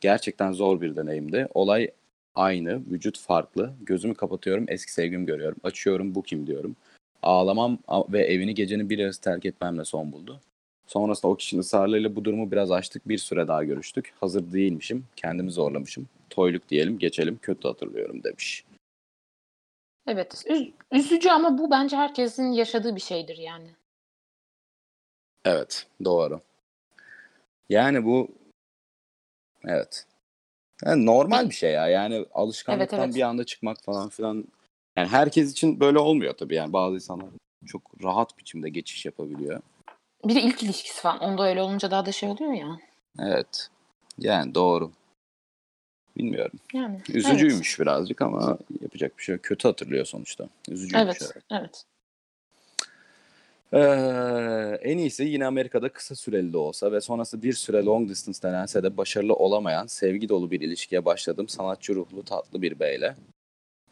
Gerçekten 0.00 0.52
zor 0.52 0.80
bir 0.80 0.96
deneyimdi. 0.96 1.48
Olay 1.54 1.90
aynı, 2.34 2.90
vücut 2.90 3.18
farklı. 3.18 3.74
Gözümü 3.80 4.14
kapatıyorum, 4.14 4.64
eski 4.68 4.92
sevgimi 4.92 5.26
görüyorum. 5.26 5.58
Açıyorum, 5.62 6.14
bu 6.14 6.22
kim 6.22 6.46
diyorum. 6.46 6.76
Ağlamam 7.22 7.78
ve 8.08 8.26
evini 8.26 8.54
gecenin 8.54 8.90
bir 8.90 8.98
yarısı 8.98 9.20
terk 9.20 9.44
etmemle 9.44 9.84
son 9.84 10.12
buldu. 10.12 10.40
Sonrasında 10.86 11.32
o 11.32 11.36
kişinin 11.36 11.60
ısrarlarıyla 11.60 12.16
bu 12.16 12.24
durumu 12.24 12.50
biraz 12.50 12.70
açtık. 12.70 13.08
Bir 13.08 13.18
süre 13.18 13.48
daha 13.48 13.64
görüştük. 13.64 14.12
Hazır 14.20 14.52
değilmişim. 14.52 15.06
Kendimi 15.16 15.50
zorlamışım. 15.50 16.08
Toyluk 16.30 16.68
diyelim 16.68 16.98
geçelim. 16.98 17.38
Kötü 17.42 17.68
hatırlıyorum 17.68 18.24
demiş. 18.24 18.64
Evet. 20.06 20.44
üz- 20.46 20.72
üzücü 20.92 21.30
ama 21.30 21.58
bu 21.58 21.70
bence 21.70 21.96
herkesin 21.96 22.52
yaşadığı 22.52 22.96
bir 22.96 23.00
şeydir 23.00 23.36
yani. 23.36 23.68
Evet 25.44 25.86
doğru. 26.04 26.40
Yani 27.68 28.04
bu 28.04 28.28
evet. 29.64 30.06
Yani 30.84 31.06
normal 31.06 31.48
bir 31.50 31.54
şey 31.54 31.72
ya. 31.72 31.88
Yani 31.88 32.26
alışkanlıktan 32.34 32.98
Evet, 32.98 33.06
evet. 33.06 33.16
bir 33.16 33.22
anda 33.22 33.44
çıkmak 33.44 33.84
falan 33.84 34.08
filan. 34.08 34.44
Yani 34.96 35.08
herkes 35.08 35.52
için 35.52 35.80
böyle 35.80 35.98
olmuyor 35.98 36.34
tabii. 36.34 36.54
Yani 36.54 36.72
bazı 36.72 36.94
insanlar 36.94 37.28
çok 37.66 38.04
rahat 38.04 38.38
biçimde 38.38 38.68
geçiş 38.68 39.06
yapabiliyor. 39.06 39.60
Bir 40.24 40.34
de 40.34 40.42
ilk 40.42 40.62
ilişkisi 40.62 41.00
falan. 41.00 41.18
Onda 41.18 41.48
öyle 41.48 41.62
olunca 41.62 41.90
daha 41.90 42.06
da 42.06 42.12
şey 42.12 42.28
oluyor 42.28 42.52
ya. 42.52 42.78
Evet. 43.20 43.68
Yani 44.18 44.54
doğru. 44.54 44.90
Bilmiyorum. 46.16 46.58
Yani. 46.72 47.00
Üzücüymüş 47.08 47.80
birazcık 47.80 48.22
ama 48.22 48.58
yapacak 48.82 49.18
bir 49.18 49.22
şey 49.22 49.34
yok. 49.34 49.44
Kötü 49.44 49.68
hatırlıyor 49.68 50.04
sonuçta. 50.04 50.48
Üzücüymüş. 50.68 51.04
Evet. 51.04 51.32
evet. 51.32 51.44
Evet. 51.50 51.84
Ee, 53.72 54.78
en 54.82 54.98
iyisi 54.98 55.24
yine 55.24 55.46
Amerika'da 55.46 55.88
kısa 55.88 56.14
süreli 56.14 56.52
de 56.52 56.58
olsa 56.58 56.92
ve 56.92 57.00
sonrası 57.00 57.42
bir 57.42 57.52
süre 57.52 57.84
long 57.84 58.08
distance 58.08 58.38
denense 58.42 58.82
de 58.82 58.96
başarılı 58.96 59.34
olamayan 59.34 59.86
sevgi 59.86 60.28
dolu 60.28 60.50
bir 60.50 60.60
ilişkiye 60.60 61.04
başladım 61.04 61.48
sanatçı 61.48 61.94
ruhlu 61.94 62.24
tatlı 62.24 62.62
bir 62.62 62.80
beyle. 62.80 63.16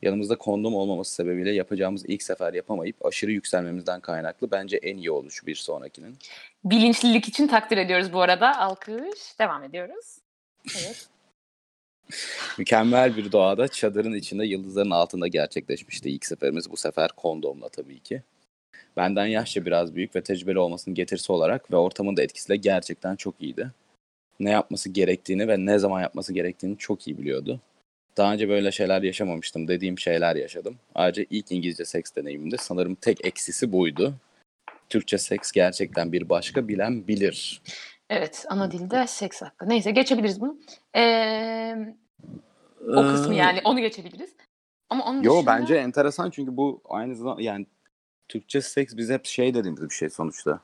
Yanımızda 0.03 0.37
kondom 0.37 0.75
olmaması 0.75 1.15
sebebiyle 1.15 1.53
yapacağımız 1.53 2.05
ilk 2.07 2.23
sefer 2.23 2.55
yapamayıp 2.55 3.07
aşırı 3.07 3.33
yükselmemizden 3.33 4.01
kaynaklı 4.01 4.51
bence 4.51 4.77
en 4.77 4.97
iyi 4.97 5.11
oluşu 5.11 5.47
bir 5.47 5.55
sonrakinin. 5.55 6.19
Bilinçlilik 6.65 7.29
için 7.29 7.47
takdir 7.47 7.77
ediyoruz 7.77 8.13
bu 8.13 8.21
arada. 8.21 8.59
Alkış. 8.59 9.39
Devam 9.39 9.65
ediyoruz. 9.65 10.19
Evet. 10.77 11.09
Mükemmel 12.59 13.17
bir 13.17 13.33
doğada 13.33 13.69
çadırın 13.69 14.15
içinde 14.15 14.47
yıldızların 14.47 14.91
altında 14.91 15.29
gerçekleşmişti 15.29 16.11
ilk 16.11 16.27
seferimiz 16.27 16.71
bu 16.71 16.77
sefer 16.77 17.11
kondomla 17.17 17.69
tabii 17.69 18.01
ki. 18.01 18.23
Benden 18.97 19.27
yaşça 19.27 19.67
biraz 19.67 19.95
büyük 19.95 20.17
ve 20.17 20.23
tecrübeli 20.23 20.59
olmasının 20.59 20.95
getirisi 20.95 21.33
olarak 21.33 21.71
ve 21.71 21.77
ortamın 21.77 22.17
da 22.17 22.23
etkisiyle 22.23 22.57
gerçekten 22.57 23.17
çok 23.17 23.35
iyiydi. 23.41 23.71
Ne 24.41 24.51
yapması 24.51 24.89
gerektiğini 24.89 25.49
ve 25.49 25.67
ne 25.67 25.79
zaman 25.79 26.01
yapması 26.01 26.33
gerektiğini 26.33 26.79
çok 26.79 27.09
iyi 27.09 27.19
biliyordu. 27.19 27.61
Daha 28.17 28.33
önce 28.33 28.49
böyle 28.49 28.73
şeyler 28.73 29.03
yaşamamıştım 29.03 29.69
dediğim 29.69 29.99
şeyler 29.99 30.37
yaşadım. 30.37 30.77
Ayrıca 30.95 31.25
ilk 31.31 31.53
İngilizce 31.53 31.85
seks 31.85 32.15
deneyimimde 32.17 32.57
sanırım 32.57 32.95
tek 32.95 33.27
eksisi 33.27 33.73
buydu. 33.73 34.15
Türkçe 34.89 35.19
seks 35.19 35.53
gerçekten 35.53 36.13
bir 36.13 36.29
başka 36.29 36.69
bilen 36.69 37.09
bilir. 37.09 37.63
Evet. 38.11 38.47
Ana 38.49 38.71
dilde 38.71 39.07
seks 39.07 39.43
hakkı. 39.43 39.69
Neyse 39.69 39.91
geçebiliriz 39.91 40.41
bunu. 40.41 40.57
Ee, 40.97 41.95
o 42.89 43.03
kısmı 43.03 43.35
yani 43.35 43.61
onu 43.65 43.81
geçebiliriz. 43.81 44.31
Ama 44.91 45.05
onun 45.05 45.23
Yo 45.23 45.37
dışında... 45.37 45.51
bence 45.51 45.75
enteresan 45.75 46.31
çünkü 46.31 46.57
bu 46.57 46.81
aynı 46.89 47.17
zamanda 47.17 47.43
yani 47.43 47.67
Türkçe 48.29 48.61
seks 48.61 48.97
biz 48.97 49.11
hep 49.11 49.27
şey 49.27 49.55
dediğimiz 49.55 49.83
bir 49.83 49.95
şey 49.95 50.11
sonuçta. 50.11 50.61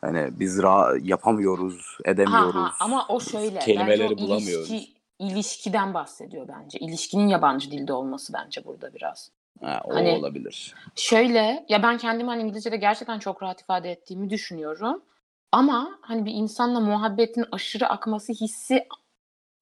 Hani 0.00 0.28
biz 0.40 0.58
ra- 0.58 1.06
yapamıyoruz, 1.08 1.98
edemiyoruz. 2.04 2.54
Ha, 2.54 2.62
ha, 2.62 2.76
ama 2.80 3.06
o 3.08 3.20
şöyle. 3.20 3.58
Kelimeleri 3.58 4.00
bence 4.00 4.14
o 4.14 4.18
bulamıyoruz. 4.18 4.70
Ilişki, 4.70 4.97
ilişkiden 5.18 5.94
bahsediyor 5.94 6.48
bence. 6.48 6.78
İlişkinin 6.78 7.28
yabancı 7.28 7.70
dilde 7.70 7.92
olması 7.92 8.32
bence 8.32 8.64
burada 8.64 8.94
biraz. 8.94 9.30
Ha, 9.60 9.80
o 9.84 9.94
Hani- 9.94 10.10
olabilir. 10.10 10.74
Şöyle 10.96 11.66
ya 11.68 11.82
ben 11.82 11.98
kendimi 11.98 12.28
hani 12.28 12.42
İngilizce'de 12.42 12.76
gerçekten 12.76 13.18
çok 13.18 13.42
rahat 13.42 13.60
ifade 13.60 13.90
ettiğimi 13.90 14.30
düşünüyorum. 14.30 15.04
Ama 15.52 15.98
hani 16.00 16.24
bir 16.24 16.32
insanla 16.34 16.80
muhabbetin 16.80 17.44
aşırı 17.52 17.88
akması 17.88 18.32
hissi 18.32 18.86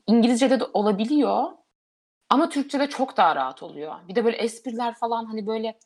İngilizce'de 0.06 0.60
de 0.60 0.64
olabiliyor. 0.74 1.44
Ama 2.30 2.48
Türkçe'de 2.48 2.86
çok 2.88 3.16
daha 3.16 3.36
rahat 3.36 3.62
oluyor. 3.62 3.94
Bir 4.08 4.14
de 4.14 4.24
böyle 4.24 4.36
espriler 4.36 4.94
falan 4.94 5.24
hani 5.24 5.46
böyle 5.46 5.78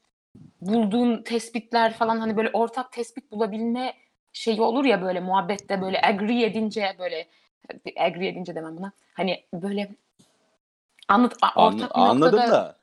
bulduğun 0.61 1.23
tespitler 1.23 1.93
falan 1.93 2.21
hani 2.21 2.37
böyle 2.37 2.51
ortak 2.53 2.93
tespit 2.93 3.33
bulabilme 3.33 3.95
şeyi 4.33 4.61
olur 4.61 4.85
ya 4.85 5.03
böyle 5.03 5.21
muhabbette 5.21 5.83
böyle 5.83 6.01
agree 6.03 6.45
edince 6.45 6.97
böyle 6.99 7.29
agree 7.97 8.29
edince 8.29 8.55
demem 8.55 8.77
buna. 8.77 8.93
Hani 9.15 9.45
böyle 9.53 9.91
anlat 11.09 11.37
An- 11.43 11.53
ortak 11.75 11.97
bir 11.97 12.01
anladım 12.01 12.39
noktada 12.41 12.51
da. 12.53 12.77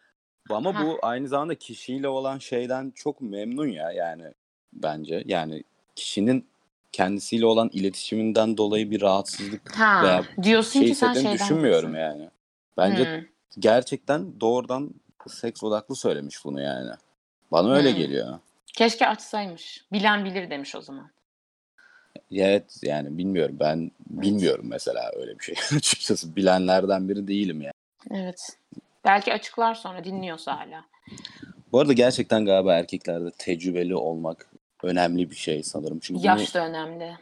Ama 0.50 0.76
Ha. 0.76 0.84
bu 0.84 1.00
aynı 1.02 1.28
zamanda 1.28 1.56
kişiyle 1.56 2.08
olan 2.08 2.38
şeyden 2.38 2.91
çok 2.95 3.21
memnun 3.21 3.67
ya 3.67 3.91
yani 3.91 4.23
bence. 4.73 5.23
Yani 5.26 5.63
kişinin 5.95 6.47
kendisiyle 6.91 7.45
olan 7.45 7.69
iletişiminden 7.73 8.58
dolayı 8.58 8.91
bir 8.91 9.02
rahatsızlık 9.02 9.78
ha 9.78 10.04
veya 10.04 10.23
diyorsun 10.43 10.80
şey 10.80 10.89
ki 10.89 10.95
sen 10.95 11.13
şeyden 11.13 11.34
düşünmüyorum 11.34 11.93
diyorsun. 11.93 12.19
yani. 12.19 12.30
Bence 12.78 13.04
Hmm. 13.04 13.23
gerçekten 13.60 14.39
doğrudan 14.39 14.89
seks 15.28 15.63
odaklı 15.63 15.95
söylemiş 15.95 16.45
bunu 16.45 16.62
yani. 16.62 16.91
Bana 17.52 17.73
öyle 17.73 17.89
Hmm. 17.91 17.97
geliyor. 17.97 18.39
Keşke 18.73 19.08
açsaymış. 19.08 19.86
Bilen 19.91 20.26
bilir 20.26 20.50
demiş 20.50 20.76
o 20.76 20.82
zaman. 20.82 21.10
Evet 22.32 22.80
yani 22.84 23.18
bilmiyorum 23.18 23.58
ben 23.60 23.92
bilmiyorum 24.10 24.66
mesela 24.68 25.12
öyle 25.16 25.40
bir 25.40 25.44
şey. 25.44 25.56
Açıkçası 25.78 26.36
bilenlerden 26.36 27.10
biri 27.10 27.28
değilim 27.28 27.62
yani. 27.62 27.74
Evet. 28.12 28.58
Belki 29.06 29.34
açıklar 29.34 29.76
sonra 29.76 30.04
dinliyorsa 30.04 30.60
hala. 30.60 30.86
Bu 31.72 31.80
arada 31.80 31.94
gerçekten 31.94 32.46
galiba 32.46 32.74
erkeklerde 32.74 33.32
tecrübeli 33.38 33.96
olmak 33.96 34.50
önemli 34.84 35.32
bir 35.32 35.36
şey 35.36 35.64
sanırım. 35.64 36.00
Çünkü 36.00 36.28
Yaş 36.28 36.56
da 36.56 36.68
önemli. 36.68 37.18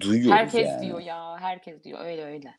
duyuyoruz 0.00 0.38
Herkes 0.38 0.68
yani. 0.68 0.86
diyor 0.86 1.00
ya. 1.00 1.36
Herkes 1.40 1.84
diyor. 1.84 2.04
Öyle 2.04 2.24
öyle. 2.24 2.54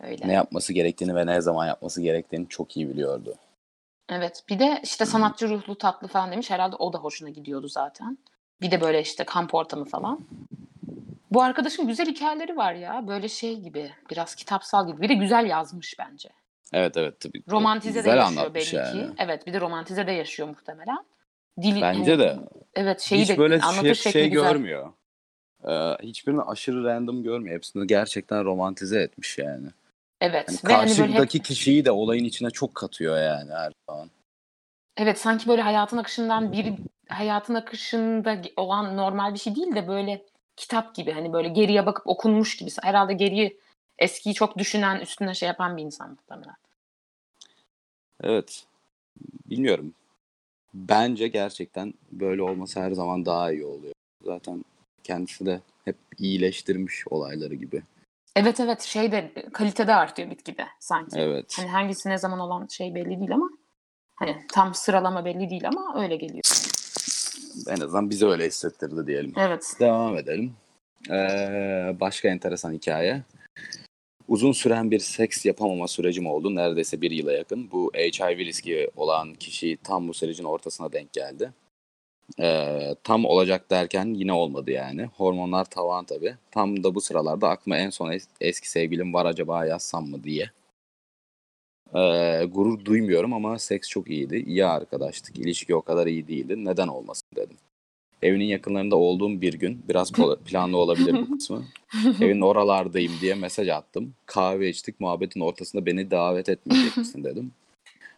Öyle. 0.00 0.28
Ne 0.28 0.32
yapması 0.32 0.72
gerektiğini 0.72 1.14
ve 1.14 1.26
ne 1.26 1.40
zaman 1.40 1.66
yapması 1.66 2.02
gerektiğini 2.02 2.48
çok 2.48 2.76
iyi 2.76 2.88
biliyordu. 2.88 3.34
Evet. 4.08 4.44
Bir 4.48 4.58
de 4.58 4.80
işte 4.82 5.06
sanatçı 5.06 5.48
ruhlu 5.48 5.78
tatlı 5.78 6.08
falan 6.08 6.32
demiş. 6.32 6.50
Herhalde 6.50 6.76
o 6.76 6.92
da 6.92 6.98
hoşuna 6.98 7.28
gidiyordu 7.28 7.68
zaten. 7.68 8.18
Bir 8.60 8.70
de 8.70 8.80
böyle 8.80 9.00
işte 9.00 9.24
kamp 9.24 9.54
ortamı 9.54 9.84
falan. 9.84 10.20
Bu 11.30 11.42
arkadaşın 11.42 11.86
güzel 11.86 12.06
hikayeleri 12.06 12.56
var 12.56 12.74
ya. 12.74 13.04
Böyle 13.08 13.28
şey 13.28 13.60
gibi. 13.60 13.90
Biraz 14.10 14.34
kitapsal 14.34 14.86
gibi. 14.86 15.00
Bir 15.00 15.08
de 15.08 15.14
güzel 15.14 15.46
yazmış 15.46 15.94
bence. 15.98 16.28
Evet 16.72 16.96
evet 16.96 17.20
tabii. 17.20 17.42
Romantize 17.50 17.94
de 17.94 17.98
Güzel 17.98 18.16
yaşıyor 18.16 18.38
anlatmış 18.40 18.74
belli 18.74 18.80
yani. 18.80 19.10
Evet 19.18 19.46
bir 19.46 19.52
de 19.52 19.60
romantize 19.60 20.06
de 20.06 20.12
yaşıyor 20.12 20.48
muhtemelen. 20.48 20.98
Dili, 21.62 21.82
Bence 21.82 22.10
hani- 22.10 22.18
de. 22.18 22.36
Evet 22.74 23.00
şeyi 23.00 23.22
Hiç 23.22 23.28
de 23.28 23.38
böyle 23.38 23.60
anlatış 23.60 24.00
şey, 24.00 24.12
şey 24.12 24.30
güzel. 24.30 24.52
görmüyor. 24.52 24.92
Ee, 25.68 25.72
hiçbirini 26.02 26.42
aşırı 26.42 26.84
random 26.84 27.22
görmüyor. 27.22 27.56
Hepsini 27.56 27.86
gerçekten 27.86 28.44
romantize 28.44 29.00
etmiş 29.00 29.38
yani. 29.38 29.66
Evet. 30.20 30.48
Hani 30.48 30.70
Ve 30.70 30.76
hani 30.76 30.90
hep- 30.90 30.96
karşıdaki 30.98 31.42
kişiyi 31.42 31.84
de 31.84 31.90
olayın 31.90 32.24
içine 32.24 32.50
çok 32.50 32.74
katıyor 32.74 33.18
yani 33.22 33.50
her 33.52 33.72
zaman. 33.88 34.10
Evet 34.96 35.18
sanki 35.20 35.48
böyle 35.48 35.62
hayatın 35.62 35.96
akışından 35.96 36.52
biri 36.52 36.76
hayatın 37.08 37.54
akışında 37.54 38.42
olan 38.56 38.96
normal 38.96 39.34
bir 39.34 39.38
şey 39.38 39.56
değil 39.56 39.74
de 39.74 39.88
böyle 39.88 40.24
kitap 40.56 40.94
gibi 40.94 41.12
hani 41.12 41.32
böyle 41.32 41.48
geriye 41.48 41.86
bakıp 41.86 42.06
okunmuş 42.06 42.56
gibi. 42.56 42.70
Herhalde 42.82 43.12
geriyi 43.12 43.60
eskiyi 43.98 44.34
çok 44.34 44.58
düşünen 44.58 45.00
üstüne 45.00 45.34
şey 45.34 45.46
yapan 45.46 45.76
bir 45.76 45.82
insan 45.82 46.10
muhtemelen. 46.10 46.56
Evet. 48.22 48.66
Bilmiyorum. 49.46 49.94
Bence 50.74 51.28
gerçekten 51.28 51.94
böyle 52.12 52.42
olması 52.42 52.80
her 52.80 52.90
zaman 52.90 53.26
daha 53.26 53.52
iyi 53.52 53.64
oluyor. 53.64 53.94
Zaten 54.24 54.64
kendisi 55.04 55.46
de 55.46 55.60
hep 55.84 55.96
iyileştirmiş 56.18 57.04
olayları 57.10 57.54
gibi. 57.54 57.82
Evet 58.36 58.60
evet 58.60 58.82
şey 58.82 59.12
de 59.12 59.32
kalitede 59.52 59.94
artıyor 59.94 60.28
gitgide 60.28 60.66
sanki. 60.80 61.18
Evet. 61.18 61.54
Hani 61.56 61.68
hangisi 61.68 62.08
ne 62.08 62.18
zaman 62.18 62.38
olan 62.38 62.66
şey 62.66 62.94
belli 62.94 63.20
değil 63.20 63.34
ama 63.34 63.50
hani 64.14 64.46
tam 64.52 64.74
sıralama 64.74 65.24
belli 65.24 65.50
değil 65.50 65.68
ama 65.68 66.02
öyle 66.02 66.16
geliyor. 66.16 66.42
En 67.68 67.80
azından 67.80 68.10
bize 68.10 68.26
öyle 68.26 68.46
hissettirdi 68.46 69.06
diyelim. 69.06 69.32
Evet. 69.36 69.72
Devam 69.80 70.16
edelim. 70.18 70.52
Ee, 71.10 71.96
başka 72.00 72.28
enteresan 72.28 72.72
hikaye. 72.72 73.22
Uzun 74.28 74.52
süren 74.52 74.90
bir 74.90 74.98
seks 74.98 75.46
yapamama 75.46 75.88
sürecim 75.88 76.26
oldu. 76.26 76.54
Neredeyse 76.54 77.00
bir 77.00 77.10
yıla 77.10 77.32
yakın. 77.32 77.70
Bu 77.70 77.92
HIV 77.94 78.38
riski 78.38 78.90
olan 78.96 79.34
kişi 79.34 79.78
tam 79.84 80.08
bu 80.08 80.14
sürecin 80.14 80.44
ortasına 80.44 80.92
denk 80.92 81.12
geldi. 81.12 81.52
Ee, 82.40 82.94
tam 83.04 83.24
olacak 83.24 83.70
derken 83.70 84.06
yine 84.14 84.32
olmadı 84.32 84.70
yani. 84.70 85.04
Hormonlar 85.04 85.64
tavan 85.64 86.04
tabii. 86.04 86.34
Tam 86.50 86.84
da 86.84 86.94
bu 86.94 87.00
sıralarda 87.00 87.48
aklıma 87.48 87.76
en 87.76 87.90
son 87.90 88.12
es- 88.12 88.28
eski 88.40 88.70
sevgilim 88.70 89.14
var 89.14 89.26
acaba 89.26 89.66
yazsam 89.66 90.08
mı 90.08 90.24
diye. 90.24 90.50
Ee, 91.96 92.44
gurur 92.44 92.84
duymuyorum 92.84 93.32
ama 93.32 93.58
seks 93.58 93.88
çok 93.88 94.10
iyiydi. 94.10 94.36
İyi 94.36 94.66
arkadaştık. 94.66 95.38
İlişki 95.38 95.74
o 95.74 95.82
kadar 95.82 96.06
iyi 96.06 96.28
değildi. 96.28 96.64
Neden 96.64 96.88
olmasın 96.88 97.28
dedim. 97.36 97.56
Evinin 98.22 98.44
yakınlarında 98.44 98.96
olduğum 98.96 99.40
bir 99.40 99.54
gün 99.54 99.82
biraz 99.88 100.10
pla- 100.10 100.38
planlı 100.44 100.76
olabilir 100.76 101.12
bu 101.12 101.36
kısmı. 101.38 101.64
Evin 102.20 102.40
oralardayım 102.40 103.12
diye 103.20 103.34
mesaj 103.34 103.68
attım. 103.68 104.14
Kahve 104.26 104.68
içtik. 104.68 105.00
Muhabbetin 105.00 105.40
ortasında 105.40 105.86
beni 105.86 106.10
davet 106.10 106.48
etmeyecek 106.48 106.96
misin 106.96 107.24
dedim. 107.24 107.52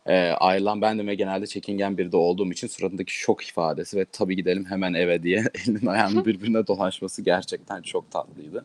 Ee, 0.06 0.16
ayrılan 0.16 0.82
ben 0.82 1.06
de 1.06 1.14
genelde 1.14 1.46
çekingen 1.46 1.98
biri 1.98 2.12
de 2.12 2.16
olduğum 2.16 2.52
için 2.52 2.66
suratındaki 2.66 3.12
şok 3.14 3.44
ifadesi 3.44 3.96
ve 3.96 4.04
tabii 4.04 4.36
gidelim 4.36 4.64
hemen 4.64 4.94
eve 4.94 5.22
diye 5.22 5.44
elinin 5.54 5.86
ayağının 5.86 6.24
birbirine 6.24 6.66
dolaşması 6.66 7.22
gerçekten 7.22 7.82
çok 7.82 8.10
tatlıydı. 8.10 8.64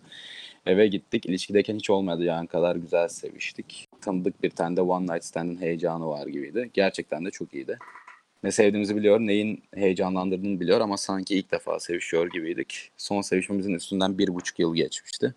Eve 0.65 0.87
gittik. 0.87 1.25
İlişkideyken 1.25 1.75
hiç 1.75 1.89
olmayan 1.89 2.45
kadar 2.45 2.75
güzel 2.75 3.07
seviştik. 3.07 3.87
Tanıdık 4.03 4.43
bir 4.43 4.49
tane 4.49 4.77
de 4.77 4.81
one 4.81 5.13
night 5.13 5.25
stand'in 5.25 5.61
heyecanı 5.61 6.07
var 6.07 6.27
gibiydi. 6.27 6.69
Gerçekten 6.73 7.25
de 7.25 7.31
çok 7.31 7.53
iyiydi. 7.53 7.79
Ne 8.43 8.51
sevdiğimizi 8.51 8.95
biliyor, 8.95 9.19
neyin 9.19 9.63
heyecanlandırdığını 9.73 10.59
biliyor 10.59 10.81
ama 10.81 10.97
sanki 10.97 11.35
ilk 11.35 11.51
defa 11.51 11.79
sevişiyor 11.79 12.31
gibiydik. 12.31 12.91
Son 12.97 13.21
sevişmemizin 13.21 13.73
üstünden 13.73 14.17
bir 14.17 14.35
buçuk 14.35 14.59
yıl 14.59 14.75
geçmişti. 14.75 15.35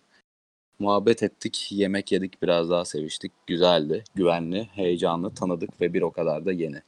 Muhabbet 0.79 1.23
ettik, 1.23 1.67
yemek 1.71 2.11
yedik, 2.11 2.41
biraz 2.41 2.69
daha 2.69 2.85
seviştik. 2.85 3.31
Güzeldi, 3.47 4.03
güvenli, 4.15 4.63
heyecanlı, 4.63 5.33
tanıdık 5.33 5.81
ve 5.81 5.93
bir 5.93 6.01
o 6.01 6.11
kadar 6.11 6.45
da 6.45 6.51
yeni. 6.51 6.81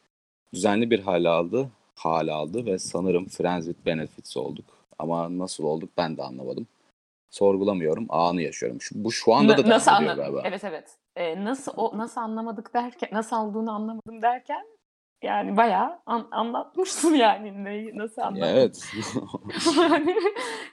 Düzenli 0.53 0.91
bir 0.91 0.99
hal 0.99 1.25
aldı, 1.25 1.69
hal 1.95 2.27
aldı 2.27 2.65
ve 2.65 2.79
sanırım 2.79 3.25
Friends 3.25 3.65
with 3.65 3.85
Benefits 3.85 4.37
olduk. 4.37 4.65
Ama 4.99 5.37
nasıl 5.37 5.63
olduk 5.63 5.89
ben 5.97 6.17
de 6.17 6.23
anlamadım. 6.23 6.67
Sorgulamıyorum, 7.29 8.05
anı 8.09 8.41
yaşıyorum. 8.41 8.81
Şu, 8.81 9.03
bu 9.03 9.11
şu 9.11 9.33
anda 9.33 9.57
da 9.57 9.63
Na- 9.63 9.69
nasıl 9.69 9.91
anladın? 9.91 10.15
galiba. 10.17 10.41
Evet 10.45 10.63
evet. 10.63 10.89
Ee, 11.15 11.43
nasıl 11.45 11.71
o 11.77 11.97
nasıl 11.97 12.21
anlamadık 12.21 12.73
derken 12.73 13.09
nasıl 13.11 13.35
olduğunu 13.37 13.71
anlamadım 13.71 14.21
derken 14.21 14.65
yani 15.23 15.57
bayağı 15.57 15.99
an- 16.05 16.27
anlatmışsın 16.31 17.13
yani 17.13 17.63
neyi 17.63 17.97
nasıl 17.97 18.21
anlamadın. 18.21 18.53
evet. 18.53 18.91
Yani 19.77 20.15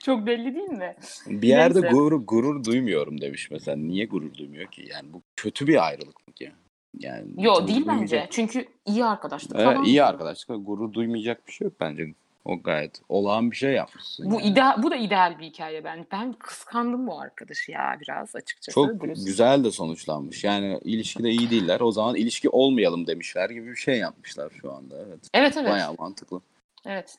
çok 0.03 0.27
belli 0.27 0.55
değil 0.55 0.69
mi? 0.69 0.97
bir 1.27 1.49
yerde 1.49 1.81
Neyse. 1.83 1.95
gurur, 1.97 2.23
gurur 2.27 2.65
duymuyorum 2.65 3.21
demiş 3.21 3.51
mesela. 3.51 3.77
Niye 3.77 4.07
gurur 4.07 4.35
duymuyor 4.35 4.67
ki? 4.67 4.89
Yani 4.91 5.13
bu 5.13 5.23
kötü 5.37 5.67
bir 5.67 5.87
ayrılık 5.87 6.29
mı 6.29 6.35
ki? 6.35 6.53
Yani 6.99 7.27
Yo 7.37 7.67
değil 7.67 7.85
bence. 7.87 8.17
duymayacak- 8.17 8.31
Çünkü 8.31 8.65
iyi 8.87 9.05
arkadaşlık 9.05 9.57
Evet, 9.57 9.65
falan. 9.65 9.85
iyi 9.85 10.05
arkadaşlık. 10.05 10.67
Gurur 10.67 10.93
duymayacak 10.93 11.47
bir 11.47 11.53
şey 11.53 11.65
yok 11.65 11.75
bence. 11.81 12.15
O 12.47 12.63
gayet 12.63 13.01
olağan 13.09 13.51
bir 13.51 13.57
şey 13.57 13.73
yapmışsın. 13.73 14.31
Bu 14.31 14.35
yani. 14.35 14.47
ideal 14.47 14.83
bu 14.83 14.91
da 14.91 14.97
ideal 14.97 15.39
bir 15.39 15.45
hikaye 15.45 15.85
ben. 15.85 16.07
Ben 16.13 16.33
kıskandım 16.33 17.07
bu 17.07 17.21
arkadaşı 17.21 17.73
ya 17.73 17.97
biraz 18.01 18.37
açıkçası. 18.37 18.75
Çok 18.75 19.01
dürüst. 19.01 19.27
güzel 19.27 19.65
de 19.65 19.71
sonuçlanmış. 19.71 20.45
Yani 20.45 20.81
ilişkide 20.85 21.31
iyi 21.31 21.51
değiller. 21.51 21.81
O 21.81 21.93
zaman 21.93 22.17
ilişki 22.17 22.49
olmayalım 22.49 23.07
demişler 23.07 23.51
gibi 23.51 23.71
bir 23.71 23.77
şey 23.77 23.99
yapmışlar 23.99 24.53
şu 24.61 24.73
anda. 24.73 24.95
Evet. 25.07 25.21
Evet 25.35 25.57
evet. 25.57 25.71
Bayağı 25.71 25.95
mantıklı. 25.99 26.41
Evet. 26.87 27.17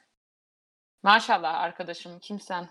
Maşallah 1.03 1.53
arkadaşım 1.53 2.19
kimsen. 2.19 2.69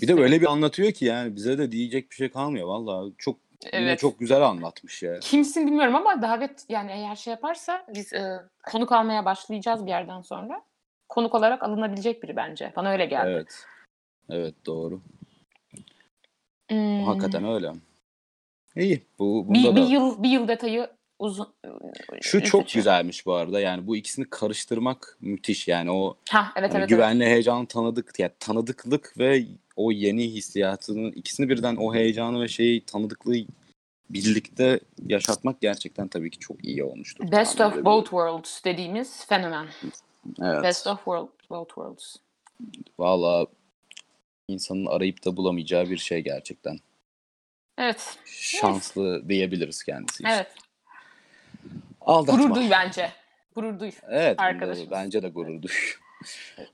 Bir 0.00 0.08
de 0.08 0.16
böyle 0.16 0.40
bir 0.40 0.46
anlatıyor 0.46 0.92
ki 0.92 1.04
yani 1.04 1.36
bize 1.36 1.58
de 1.58 1.72
diyecek 1.72 2.10
bir 2.10 2.14
şey 2.14 2.30
kalmıyor. 2.30 2.68
Vallahi 2.68 3.12
çok 3.18 3.36
yine 3.64 3.84
Evet. 3.84 3.98
çok 3.98 4.18
güzel 4.18 4.42
anlatmış 4.42 5.02
ya. 5.02 5.20
Kimsin 5.20 5.66
bilmiyorum 5.66 5.94
ama 5.94 6.22
davet 6.22 6.64
yani 6.68 6.92
eğer 6.92 7.16
şey 7.16 7.30
yaparsa 7.30 7.86
biz 7.94 8.12
e, 8.12 8.40
konuk 8.70 8.92
almaya 8.92 9.24
başlayacağız 9.24 9.86
bir 9.86 9.90
yerden 9.90 10.20
sonra. 10.20 10.62
Konuk 11.12 11.34
olarak 11.34 11.62
alınabilecek 11.62 12.22
biri 12.22 12.36
bence. 12.36 12.72
Bana 12.76 12.90
öyle 12.90 13.06
geldi. 13.06 13.30
Evet. 13.30 13.66
Evet 14.30 14.54
doğru. 14.66 15.00
Hmm. 16.70 17.04
Hakikaten 17.04 17.44
öyle. 17.44 17.72
İyi. 18.76 19.02
Bu 19.18 19.46
Bir, 19.48 19.54
bunda 19.54 19.76
bir 19.76 19.82
da 19.82 19.86
yıl 19.86 20.22
bir 20.22 20.28
yıl 20.28 20.48
detayı 20.48 20.90
uzun. 21.18 21.54
şu 22.20 22.42
çok 22.42 22.60
üzücü. 22.60 22.78
güzelmiş 22.78 23.26
bu 23.26 23.34
arada. 23.34 23.60
Yani 23.60 23.86
bu 23.86 23.96
ikisini 23.96 24.30
karıştırmak 24.30 25.16
müthiş. 25.20 25.68
Yani 25.68 25.90
o 25.90 26.16
Ha 26.30 26.52
evet 26.56 26.56
Hani 26.56 26.64
evet. 26.64 26.74
evet. 26.76 26.88
güvenli 26.88 27.24
heyecan 27.24 27.66
tanıdık 27.66 28.18
ya 28.18 28.30
tanıdıklık 28.40 29.18
ve 29.18 29.44
o 29.76 29.92
yeni 29.92 30.30
hissiyatının 30.30 31.12
ikisini 31.12 31.48
birden 31.48 31.76
o 31.76 31.94
heyecanı 31.94 32.40
ve 32.42 32.48
şeyi 32.48 32.84
tanıdıklığı 32.84 33.36
birlikte 34.10 34.80
yaşatmak 35.06 35.60
gerçekten 35.60 36.08
tabii 36.08 36.30
ki 36.30 36.38
çok 36.38 36.64
iyi 36.64 36.84
olmuştur. 36.84 37.32
Best 37.32 37.60
of 37.60 37.84
both 37.84 38.04
worlds 38.04 38.64
dediğimiz 38.64 39.26
fenomen. 39.26 39.66
Evet. 40.42 40.62
Best 40.62 40.86
of 40.86 40.96
world, 40.96 41.28
both 41.50 41.68
worlds. 41.68 42.16
Valla 42.98 43.46
insanın 44.48 44.86
arayıp 44.86 45.24
da 45.24 45.36
bulamayacağı 45.36 45.90
bir 45.90 45.96
şey 45.98 46.20
gerçekten. 46.20 46.78
Evet. 47.78 48.18
Şanslı 48.26 49.28
diyebiliriz 49.28 49.82
kendisi 49.84 50.22
için. 50.22 50.34
Evet. 50.34 50.54
Aldatma. 52.00 52.44
Gurur 52.44 52.54
duy 52.54 52.70
bence. 52.70 53.10
Gurur 53.54 53.80
duy. 53.80 53.90
Evet, 54.08 54.40
Arkadaşımız. 54.40 54.90
bence 54.90 55.22
de 55.22 55.28
gurur 55.28 55.62
duy. 55.62 55.72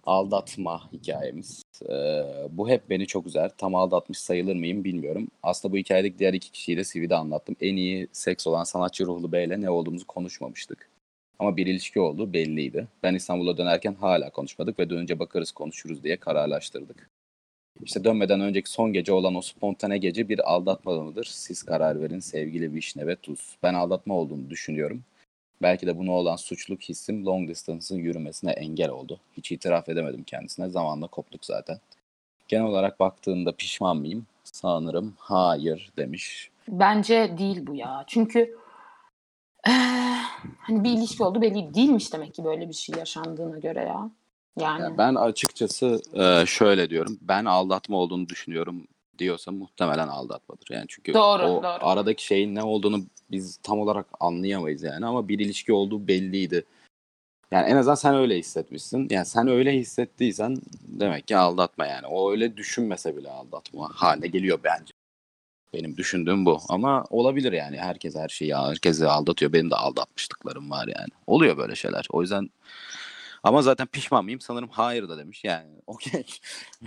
Aldatma 0.06 0.92
hikayemiz. 0.92 1.62
Ee, 1.88 2.22
bu 2.50 2.68
hep 2.68 2.90
beni 2.90 3.06
çok 3.06 3.26
üzer. 3.26 3.50
Tam 3.58 3.74
aldatmış 3.74 4.18
sayılır 4.18 4.56
mıyım 4.56 4.84
bilmiyorum. 4.84 5.28
Aslında 5.42 5.72
bu 5.72 5.76
hikayedeki 5.76 6.18
diğer 6.18 6.34
iki 6.34 6.52
kişiyi 6.52 6.76
de 6.76 6.84
CV'de 6.84 7.14
anlattım. 7.16 7.56
En 7.60 7.76
iyi 7.76 8.08
seks 8.12 8.46
olan 8.46 8.64
sanatçı 8.64 9.06
ruhlu 9.06 9.32
beyle 9.32 9.60
ne 9.60 9.70
olduğumuzu 9.70 10.06
konuşmamıştık. 10.06 10.90
Ama 11.38 11.56
bir 11.56 11.66
ilişki 11.66 12.00
olduğu 12.00 12.32
belliydi. 12.32 12.88
Ben 13.02 13.14
İstanbul'a 13.14 13.56
dönerken 13.56 13.94
hala 13.94 14.30
konuşmadık 14.30 14.78
ve 14.78 14.90
dönünce 14.90 15.18
bakarız 15.18 15.52
konuşuruz 15.52 16.02
diye 16.04 16.16
kararlaştırdık. 16.16 17.10
İşte 17.82 18.04
dönmeden 18.04 18.40
önceki 18.40 18.70
son 18.70 18.92
gece 18.92 19.12
olan 19.12 19.34
o 19.34 19.40
spontane 19.40 19.98
gece 19.98 20.28
bir 20.28 20.52
aldatma 20.52 21.02
mıdır? 21.02 21.24
Siz 21.24 21.62
karar 21.62 22.00
verin 22.00 22.20
sevgili 22.20 22.74
Vişne 22.74 23.06
ve 23.06 23.16
Tuz. 23.16 23.56
Ben 23.62 23.74
aldatma 23.74 24.14
olduğunu 24.14 24.50
düşünüyorum. 24.50 25.02
Belki 25.62 25.86
de 25.86 25.98
buna 25.98 26.12
olan 26.12 26.36
suçluk 26.36 26.82
hissim 26.82 27.26
long 27.26 27.48
distance'ın 27.48 27.98
yürümesine 27.98 28.50
engel 28.50 28.90
oldu. 28.90 29.20
Hiç 29.36 29.52
itiraf 29.52 29.88
edemedim 29.88 30.22
kendisine. 30.24 30.68
Zamanla 30.68 31.06
koptuk 31.06 31.44
zaten. 31.44 31.78
Genel 32.48 32.64
olarak 32.64 33.00
baktığımda 33.00 33.52
pişman 33.52 33.96
mıyım? 33.96 34.26
Sanırım 34.44 35.14
hayır 35.18 35.90
demiş. 35.96 36.50
Bence 36.68 37.34
değil 37.38 37.66
bu 37.66 37.74
ya. 37.74 38.04
Çünkü 38.06 38.56
eee, 39.66 39.72
hani 40.58 40.84
bir 40.84 40.90
ilişki 40.90 41.22
oldu 41.24 41.42
belli 41.42 41.74
değilmiş 41.74 42.12
demek 42.12 42.34
ki 42.34 42.44
böyle 42.44 42.68
bir 42.68 42.74
şey 42.74 42.98
yaşandığına 42.98 43.58
göre 43.58 43.80
ya. 43.80 44.10
Yani 44.60 44.82
Ya 44.82 44.98
ben 44.98 45.14
açıkçası 45.14 46.00
e, 46.14 46.46
şöyle 46.46 46.90
diyorum. 46.90 47.18
Ben 47.20 47.44
aldatma 47.44 47.96
olduğunu 47.96 48.28
düşünüyorum 48.28 48.86
diyorsa 49.18 49.52
muhtemelen 49.52 50.08
aldatmadır. 50.08 50.66
Yani 50.70 50.84
çünkü 50.88 51.14
Doğru, 51.14 51.42
o 51.42 51.62
doğru. 51.62 51.78
aradaki 51.80 52.26
şeyin 52.26 52.54
ne 52.54 52.62
olduğunu 52.62 53.04
biz 53.30 53.56
tam 53.62 53.80
olarak 53.80 54.06
anlayamayız 54.20 54.82
yani 54.82 55.06
ama 55.06 55.28
bir 55.28 55.38
ilişki 55.38 55.72
olduğu 55.72 56.08
belliydi. 56.08 56.64
Yani 57.50 57.66
en 57.70 57.76
azından 57.76 57.94
sen 57.94 58.14
öyle 58.14 58.38
hissetmişsin. 58.38 59.08
Yani 59.10 59.26
sen 59.26 59.48
öyle 59.48 59.72
hissettiysen 59.72 60.56
demek 60.82 61.28
ki 61.28 61.36
aldatma 61.36 61.86
yani. 61.86 62.06
O 62.06 62.30
öyle 62.30 62.56
düşünmese 62.56 63.16
bile 63.16 63.30
aldatma 63.30 63.90
haline 63.94 64.26
geliyor 64.26 64.58
bence. 64.64 64.92
Benim 65.74 65.96
düşündüğüm 65.96 66.46
bu. 66.46 66.58
Ama 66.68 67.04
olabilir 67.10 67.52
yani. 67.52 67.76
Herkes 67.78 68.16
her 68.16 68.28
şeyi, 68.28 68.54
herkesi 68.56 69.06
aldatıyor. 69.06 69.52
Benim 69.52 69.70
de 69.70 69.74
aldatmışlıklarım 69.74 70.70
var 70.70 70.86
yani. 70.86 71.08
Oluyor 71.26 71.56
böyle 71.56 71.74
şeyler. 71.74 72.06
O 72.10 72.22
yüzden 72.22 72.50
ama 73.42 73.62
zaten 73.62 73.86
pişman 73.86 74.24
mıyım? 74.24 74.40
Sanırım 74.40 74.68
hayır 74.68 75.08
da 75.08 75.18
demiş. 75.18 75.44
Yani 75.44 75.68
okey. 75.86 76.26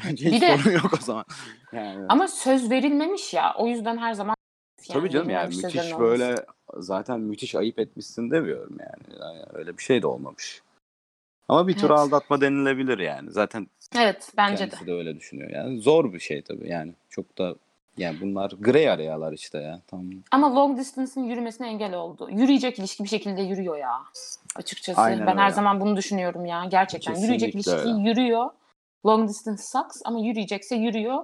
Bence 0.06 0.26
hiç 0.26 0.34
Bir 0.34 0.41
de- 0.41 0.58
sorun 0.58 0.72
yok 0.76 0.94
o 0.94 1.04
zaman. 1.04 1.26
Yani, 1.74 2.06
ama 2.10 2.28
söz 2.28 2.70
verilmemiş 2.72 3.34
ya. 3.34 3.54
O 3.58 3.67
yüzden 3.67 3.98
her 3.98 4.13
zaman 4.13 4.36
tabii 4.89 5.10
canım 5.10 5.30
yani 5.30 5.56
müthiş 5.56 5.76
olması. 5.94 6.00
böyle 6.00 6.36
zaten 6.78 7.20
müthiş 7.20 7.56
ayıp 7.56 7.80
etmişsin 7.80 8.32
demiyorum 8.32 8.78
yani. 8.80 9.20
Yani 9.22 9.44
öyle 9.54 9.78
bir 9.78 9.84
şey 9.84 10.02
de 10.02 10.08
olmamış. 10.08 10.62
Ama 11.50 11.67
bir 11.67 11.74
tür 11.74 11.82
Evet. 11.89 11.91
aldatma 11.91 12.41
denilebilir 12.41 13.00
yani. 13.00 13.32
Zaten 13.32 13.67
Evet 13.98 14.32
bence 14.38 14.58
de. 14.65 14.70
kendisi 14.70 14.88
de 14.88 14.94
öyle 14.94 15.15
düşünüyor. 15.15 15.50
Yani 15.50 15.82
zor 15.82 16.13
bir 16.13 16.20
şey 16.20 16.41
tabii 16.41 16.70
yani. 16.70 16.94
Çok 17.10 17.38
da 17.38 17.56
yani 17.97 18.21
bunlar 18.21 18.51
grey 18.60 18.89
arayalar 18.89 19.34
işte 19.34 19.58
ya. 19.58 19.82
Tam 19.88 20.10
Ama 20.32 20.56
long 20.56 20.77
distance'ın 20.77 21.23
yürümesine 21.23 21.67
engel 21.67 21.93
oldu. 21.93 22.30
Yürüyecek 22.32 22.80
ilişki 22.80 23.04
bir 23.04 23.10
şekilde 23.10 23.41
yürüyor 23.41 23.77
ya. 23.77 24.01
Açıkçası 24.56 25.01
Aynen 25.01 25.27
ben 25.27 25.38
her 25.38 25.49
zaman 25.49 25.82
bunu 25.82 25.97
düşünüyorum 25.97 26.45
ya. 26.45 26.65
Gerçekten 26.65 27.15
yürüyecek 27.15 27.54
Kesinlikle 27.54 27.71
ilişki 27.82 27.89
öyle. 27.97 28.10
yürüyor. 28.10 28.49
Long 29.06 29.30
distance 29.30 29.62
sucks 29.63 30.01
ama 30.06 30.19
yürüyecekse 30.19 30.75
yürüyor. 30.75 31.23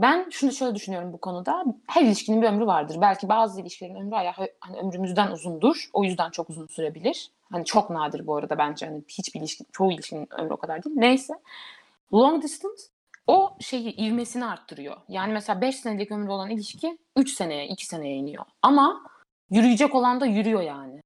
Ben 0.00 0.30
şunu 0.30 0.52
şöyle 0.52 0.74
düşünüyorum 0.74 1.12
bu 1.12 1.18
konuda. 1.20 1.64
Her 1.86 2.02
ilişkinin 2.02 2.42
bir 2.42 2.46
ömrü 2.46 2.66
vardır. 2.66 2.96
Belki 3.00 3.28
bazı 3.28 3.60
ilişkilerin 3.60 3.94
ömrü 3.94 4.14
aya- 4.14 4.34
hani 4.60 4.78
ömrümüzden 4.78 5.30
uzundur. 5.30 5.90
O 5.92 6.04
yüzden 6.04 6.30
çok 6.30 6.50
uzun 6.50 6.66
sürebilir. 6.66 7.30
Hani 7.52 7.64
çok 7.64 7.90
nadir 7.90 8.26
bu 8.26 8.36
arada 8.36 8.58
bence. 8.58 8.86
Hani 8.86 9.02
hiçbir 9.08 9.40
ilişki, 9.40 9.64
çoğu 9.72 9.92
ilişkinin 9.92 10.28
ömrü 10.38 10.52
o 10.52 10.56
kadar 10.56 10.84
değil. 10.84 10.96
Neyse. 10.96 11.34
Long 12.12 12.42
distance 12.42 12.82
o 13.26 13.56
şeyi 13.60 13.96
ivmesini 13.96 14.44
arttırıyor. 14.44 14.96
Yani 15.08 15.32
mesela 15.32 15.60
5 15.60 15.76
senelik 15.76 16.12
ömrü 16.12 16.30
olan 16.30 16.50
ilişki 16.50 16.98
3 17.16 17.32
seneye, 17.34 17.68
2 17.68 17.86
seneye 17.86 18.16
iniyor. 18.16 18.44
Ama 18.62 19.02
yürüyecek 19.50 19.94
olan 19.94 20.20
da 20.20 20.26
yürüyor 20.26 20.60
yani. 20.60 21.00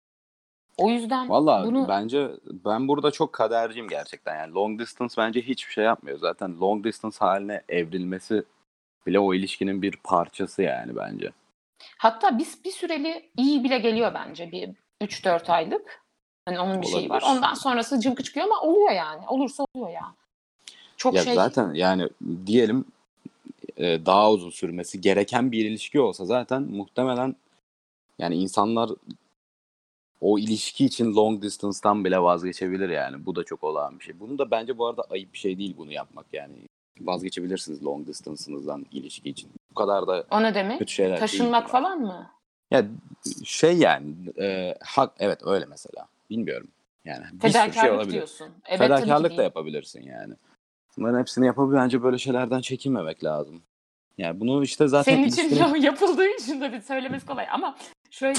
O 0.79 0.91
yüzden 0.91 1.29
Valla 1.29 1.65
bunu 1.65 1.89
bence 1.89 2.31
ben 2.45 2.89
burada 2.89 3.11
çok 3.11 3.33
kaderciyim 3.33 3.89
gerçekten. 3.89 4.37
Yani 4.37 4.55
long 4.55 4.81
distance 4.81 5.15
bence 5.19 5.43
hiçbir 5.43 5.73
şey 5.73 5.85
yapmıyor. 5.85 6.19
Zaten 6.19 6.61
long 6.61 6.85
distance 6.85 7.17
haline 7.19 7.63
evrilmesi 7.69 8.45
bile 9.07 9.19
o 9.19 9.35
ilişkinin 9.35 9.83
bir 9.83 9.97
parçası 10.05 10.63
yani 10.63 10.97
bence. 10.97 11.33
hatta 11.99 12.39
biz 12.39 12.65
bir 12.65 12.71
süreli 12.71 13.31
iyi 13.37 13.65
bile 13.65 13.79
geliyor 13.79 14.15
bence 14.15 14.53
bir 14.53 14.71
3-4 15.03 15.53
aylık. 15.53 16.03
Hani 16.49 16.61
onun 16.61 16.83
bir 16.83 16.87
şeyi 16.87 17.09
var. 17.11 17.23
Olabilir. 17.23 17.37
Ondan 17.37 17.55
sonrası 17.55 18.01
cıvkı 18.01 18.23
çıkıyor 18.23 18.47
ama 18.47 18.61
oluyor 18.61 18.91
yani. 18.91 19.29
Olursa 19.29 19.65
oluyor 19.75 19.91
ya. 19.91 20.15
Çok 20.99 21.15
ya 21.15 21.23
şey 21.23 21.35
zaten 21.35 21.75
yani 21.75 22.09
diyelim 22.47 22.85
e, 23.77 24.07
daha 24.07 24.33
uzun 24.33 24.51
sürmesi 24.51 25.01
gereken 25.01 25.53
bir 25.53 25.65
ilişki 25.65 26.01
olsa 26.01 26.25
zaten 26.25 26.63
muhtemelen 26.63 27.37
yani 28.19 28.35
insanlar 28.35 28.91
o 30.21 30.39
ilişki 30.39 30.85
için 30.85 31.15
long 31.15 31.43
distance'tan 31.43 32.05
bile 32.05 32.19
vazgeçebilir 32.19 32.89
yani. 32.89 33.27
Bu 33.27 33.37
da 33.37 33.45
çok 33.45 33.65
olağan 33.65 33.99
bir 33.99 34.05
şey. 34.05 34.21
Bunu 34.21 34.39
da 34.39 34.51
bence 34.51 34.79
bu 34.79 34.87
arada 34.87 35.03
ayıp 35.11 35.33
bir 35.33 35.39
şey 35.39 35.59
değil 35.59 35.75
bunu 35.79 35.93
yapmak 35.93 36.27
yani. 36.33 36.55
Vazgeçebilirsiniz 37.01 37.85
long 37.85 38.07
distance'ınızdan 38.07 38.87
ilişki 38.93 39.29
için. 39.31 39.51
Bu 39.71 39.75
kadar 39.75 40.07
da 40.07 40.25
o 40.31 40.43
ne 40.43 40.55
demek? 40.55 40.79
kötü 40.79 40.93
şeyler 40.93 41.11
değil 41.11 41.21
Taşınmak 41.21 41.63
bunlar. 41.63 41.73
falan 41.73 42.01
mı? 42.01 42.31
Ya 42.71 42.87
şey 43.45 43.79
yani 43.79 44.15
e, 44.41 44.75
hak 44.81 45.13
evet 45.19 45.39
öyle 45.45 45.67
mesela. 45.67 46.07
Bilmiyorum. 46.31 46.69
Yani 47.05 47.25
bir 47.33 47.41
sürü 47.41 47.53
Fedakarlık 47.53 47.75
şey 47.75 47.91
olabilir. 47.91 48.13
diyorsun. 48.13 48.49
Evet, 48.67 48.79
Fedakarlık 48.79 49.25
da 49.25 49.29
değil. 49.31 49.41
yapabilirsin 49.43 50.03
yani. 50.03 50.35
Bunların 50.99 51.19
hepsini 51.21 51.47
yapabilir. 51.47 51.79
Bence 51.81 52.03
böyle 52.03 52.19
şeylerden 52.19 52.61
çekinmemek 52.61 53.25
lazım. 53.25 53.63
Yani 54.19 54.41
bunu 54.41 54.63
işte 54.63 54.89
zaten 54.89 55.15
Senin 55.15 55.27
için 55.27 55.49
ilişkinin- 55.49 55.77
yapıldığı 55.83 56.29
için 56.29 56.61
tabii 56.61 56.81
söylemesi 56.83 57.27
kolay 57.27 57.47
ama 57.53 57.77
şöyle. 58.11 58.39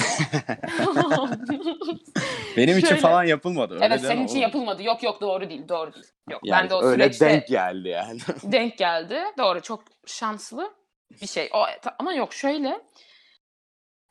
benim 2.56 2.78
için 2.78 2.88
Şöyle. 2.88 3.00
falan 3.00 3.24
yapılmadı. 3.24 3.74
Öyle 3.74 3.84
evet 3.84 4.00
senin 4.00 4.24
için 4.24 4.34
oğlum. 4.34 4.42
yapılmadı. 4.42 4.82
Yok 4.82 5.02
yok 5.02 5.20
doğru 5.20 5.50
değil. 5.50 5.68
Doğru 5.68 5.94
değil. 5.94 6.04
Yok 6.30 6.40
Yani 6.44 6.62
ben 6.62 6.70
de 6.70 6.74
o 6.74 6.82
öyle 6.82 7.02
süreçte 7.04 7.26
denk 7.28 7.46
geldi 7.46 7.88
yani. 7.88 8.18
denk 8.42 8.78
geldi. 8.78 9.18
Doğru 9.38 9.62
çok 9.62 9.84
şanslı 10.06 10.74
bir 11.22 11.26
şey. 11.26 11.50
O 11.54 11.64
ama 11.98 12.12
yok 12.12 12.34
şöyle 12.34 12.80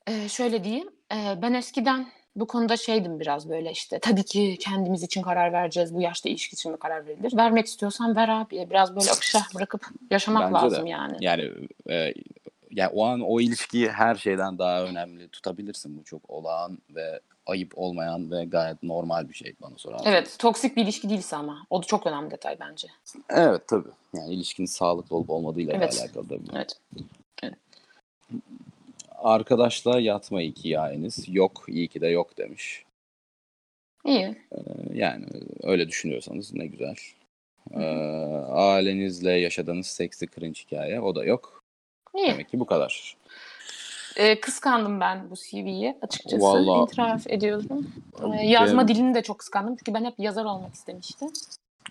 e, 0.08 0.30
şöyle 0.30 0.64
diyeyim. 0.64 0.90
E, 1.14 1.42
ben 1.42 1.54
eskiden 1.54 2.08
bu 2.40 2.48
konuda 2.48 2.78
şeydim 2.78 3.20
biraz 3.20 3.50
böyle 3.50 3.72
işte 3.72 4.00
tabii 4.00 4.24
ki 4.24 4.58
kendimiz 4.60 5.04
için 5.04 5.22
karar 5.22 5.54
vereceğiz. 5.54 5.94
Bu 5.96 6.02
yaşta 6.02 6.30
ilişki 6.30 6.54
için 6.54 6.72
mi 6.72 6.78
karar 6.78 7.08
verilir? 7.08 7.38
Vermek 7.38 7.66
istiyorsan 7.66 8.16
ver 8.16 8.30
abi. 8.30 8.68
Biraz 8.70 8.96
böyle 8.96 9.12
akışa 9.12 9.40
bırakıp 9.56 9.86
yaşamak 10.12 10.42
Bence 10.42 10.56
de. 10.56 10.72
lazım 10.72 10.86
yani. 10.88 11.18
Yani 11.22 11.52
e, 11.90 12.14
yani 12.72 12.90
o 12.94 13.06
an 13.06 13.22
o 13.22 13.42
ilişkiyi 13.42 13.90
her 13.90 14.16
şeyden 14.16 14.58
daha 14.58 14.84
önemli 14.84 15.28
tutabilirsin. 15.28 15.98
Bu 15.98 16.04
çok 16.04 16.30
olağan 16.30 16.78
ve 16.96 17.20
ayıp 17.46 17.72
olmayan 17.76 18.32
ve 18.32 18.46
gayet 18.46 18.84
normal 18.84 19.30
bir 19.30 19.34
şey 19.34 19.54
bana 19.62 19.78
sorarsan. 19.78 20.12
Evet, 20.12 20.36
toksik 20.40 20.78
bir 20.78 20.84
ilişki 20.84 21.10
değilse 21.10 21.36
ama. 21.36 21.66
O 21.70 21.82
da 21.82 21.86
çok 21.88 22.08
önemli 22.08 22.32
detay 22.32 22.58
bence. 22.60 22.88
Evet 23.30 23.68
tabii. 23.68 23.90
Yani 24.14 24.34
ilişkinin 24.34 24.68
sağlıklı 24.68 25.16
olup 25.16 25.30
olmadığıyla 25.30 25.74
Evet. 25.74 26.00
alakalı 26.02 26.30
da 26.30 26.36
bu. 26.40 26.52
Evet. 26.56 26.80
Arkadaşla 29.24 30.00
yatma 30.00 30.40
hikayeniz 30.42 31.26
yok. 31.28 31.64
iyi 31.68 31.88
ki 31.88 32.02
de 32.02 32.08
yok 32.08 32.38
demiş. 32.38 32.84
İyi. 34.06 34.36
Ee, 34.52 34.58
Yani 34.94 35.26
öyle 35.64 35.88
düşünüyorsanız 35.88 36.54
ne 36.54 36.68
güzel. 36.68 36.96
Ee, 37.74 37.80
ailenizle 38.52 39.32
yaşadığınız 39.32 39.88
seksli 39.88 40.28
cringe 40.28 40.60
hikaye 40.62 41.02
o 41.02 41.16
da 41.16 41.24
yok. 41.26 41.64
İyi. 42.18 42.28
Demek 42.28 42.50
ki 42.50 42.60
bu 42.60 42.66
kadar. 42.66 43.18
Ee, 44.18 44.40
kıskandım 44.40 45.00
ben 45.00 45.30
bu 45.30 45.36
CV'yi 45.36 45.98
açıkçası. 46.02 46.42
Vallahi- 46.44 46.84
İtiraf 46.92 47.28
ediyorum. 47.28 47.92
Ee, 48.40 48.46
yazma 48.46 48.88
Benim- 48.88 48.96
dilini 48.96 49.16
de 49.16 49.22
çok 49.24 49.40
kıskandım. 49.40 49.76
Çünkü 49.76 49.94
ben 49.94 50.06
hep 50.06 50.14
yazar 50.20 50.46
olmak 50.46 50.74
istemiştim. 50.74 51.28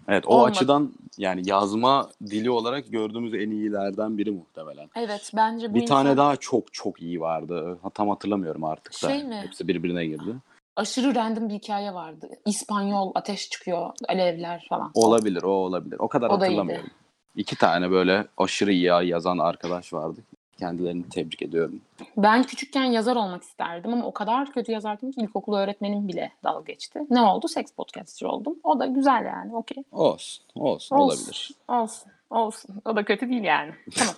Evet 0.08 0.24
o 0.26 0.30
Olmadı. 0.30 0.50
açıdan 0.50 0.92
yani 1.18 1.42
yazma 1.44 2.10
dili 2.26 2.50
olarak 2.50 2.92
gördüğümüz 2.92 3.34
en 3.34 3.50
iyilerden 3.50 4.18
biri 4.18 4.30
muhtemelen. 4.30 4.88
Evet 4.96 5.32
bence 5.36 5.70
bu 5.70 5.74
Bir 5.74 5.86
tane 5.86 6.10
insan 6.10 6.16
daha 6.16 6.36
çok 6.36 6.72
çok 6.72 7.02
iyi 7.02 7.20
vardı. 7.20 7.78
Ha, 7.82 7.90
Tam 7.90 8.08
hatırlamıyorum 8.08 8.64
artık 8.64 8.92
da. 9.02 9.08
Şey 9.08 9.24
mi? 9.24 9.40
Hepsi 9.44 9.68
birbirine 9.68 10.06
girdi. 10.06 10.34
aşırı 10.76 11.14
random 11.14 11.48
bir 11.48 11.54
hikaye 11.54 11.94
vardı. 11.94 12.28
İspanyol 12.46 13.12
ateş 13.14 13.50
çıkıyor, 13.50 13.90
alevler 14.08 14.66
falan. 14.68 14.90
Olabilir, 14.94 15.42
o 15.42 15.50
olabilir. 15.50 15.96
O 15.98 16.08
kadar 16.08 16.30
O 16.30 16.32
hatırlamıyorum. 16.32 16.90
İki 17.36 17.56
tane 17.56 17.90
böyle 17.90 18.26
aşırı 18.38 18.72
iyi 18.72 18.84
yazan 19.08 19.38
arkadaş 19.38 19.92
vardı. 19.92 20.20
Kendilerini 20.58 21.08
tebrik 21.08 21.42
ediyorum. 21.42 21.80
Ben 22.16 22.42
küçükken 22.42 22.84
yazar 22.84 23.16
olmak 23.16 23.42
isterdim 23.42 23.92
ama 23.92 24.06
o 24.06 24.12
kadar 24.12 24.52
kötü 24.52 24.72
yazardım 24.72 25.12
ki 25.12 25.20
ilkokul 25.20 25.54
öğretmenim 25.56 26.08
bile 26.08 26.32
dalga 26.44 26.72
geçti. 26.72 27.00
Ne 27.10 27.20
oldu? 27.20 27.48
Seks 27.48 27.72
podcastçı 27.72 28.28
oldum. 28.28 28.56
O 28.64 28.78
da 28.80 28.86
güzel 28.86 29.24
yani. 29.26 29.54
Okey. 29.56 29.84
Olsun, 29.92 30.44
olsun, 30.54 30.96
Olsun. 30.96 30.96
olabilir. 30.96 31.50
Olsun. 31.68 32.12
Olsun. 32.30 32.74
O 32.84 32.96
da 32.96 33.04
kötü 33.04 33.28
değil 33.30 33.42
yani. 33.44 33.72
Tamam. 33.96 34.14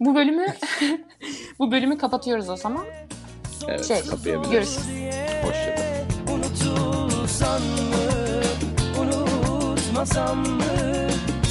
bu 0.00 0.14
bölümü 0.14 0.46
bu 1.58 1.72
bölümü 1.72 1.98
kapatıyoruz 1.98 2.48
o 2.48 2.56
zaman. 2.56 2.84
Evet, 3.68 3.84
Şey, 3.88 4.00
kapayabiliriz. 4.00 4.50
görüşürüz. 4.50 5.14
Hoşçakalın. 5.44 5.90
Unutulsan 6.34 7.62
mı, 7.62 8.10
unutmasam 9.00 10.38
mı 10.38 10.62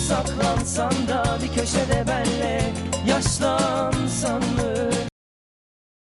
Saklansan 0.08 0.92
da 1.08 1.24
bir 1.44 1.60
köşede 1.62 2.06
benle 2.08 2.62
yaşlansam 3.10 4.40
mı? 4.40 5.09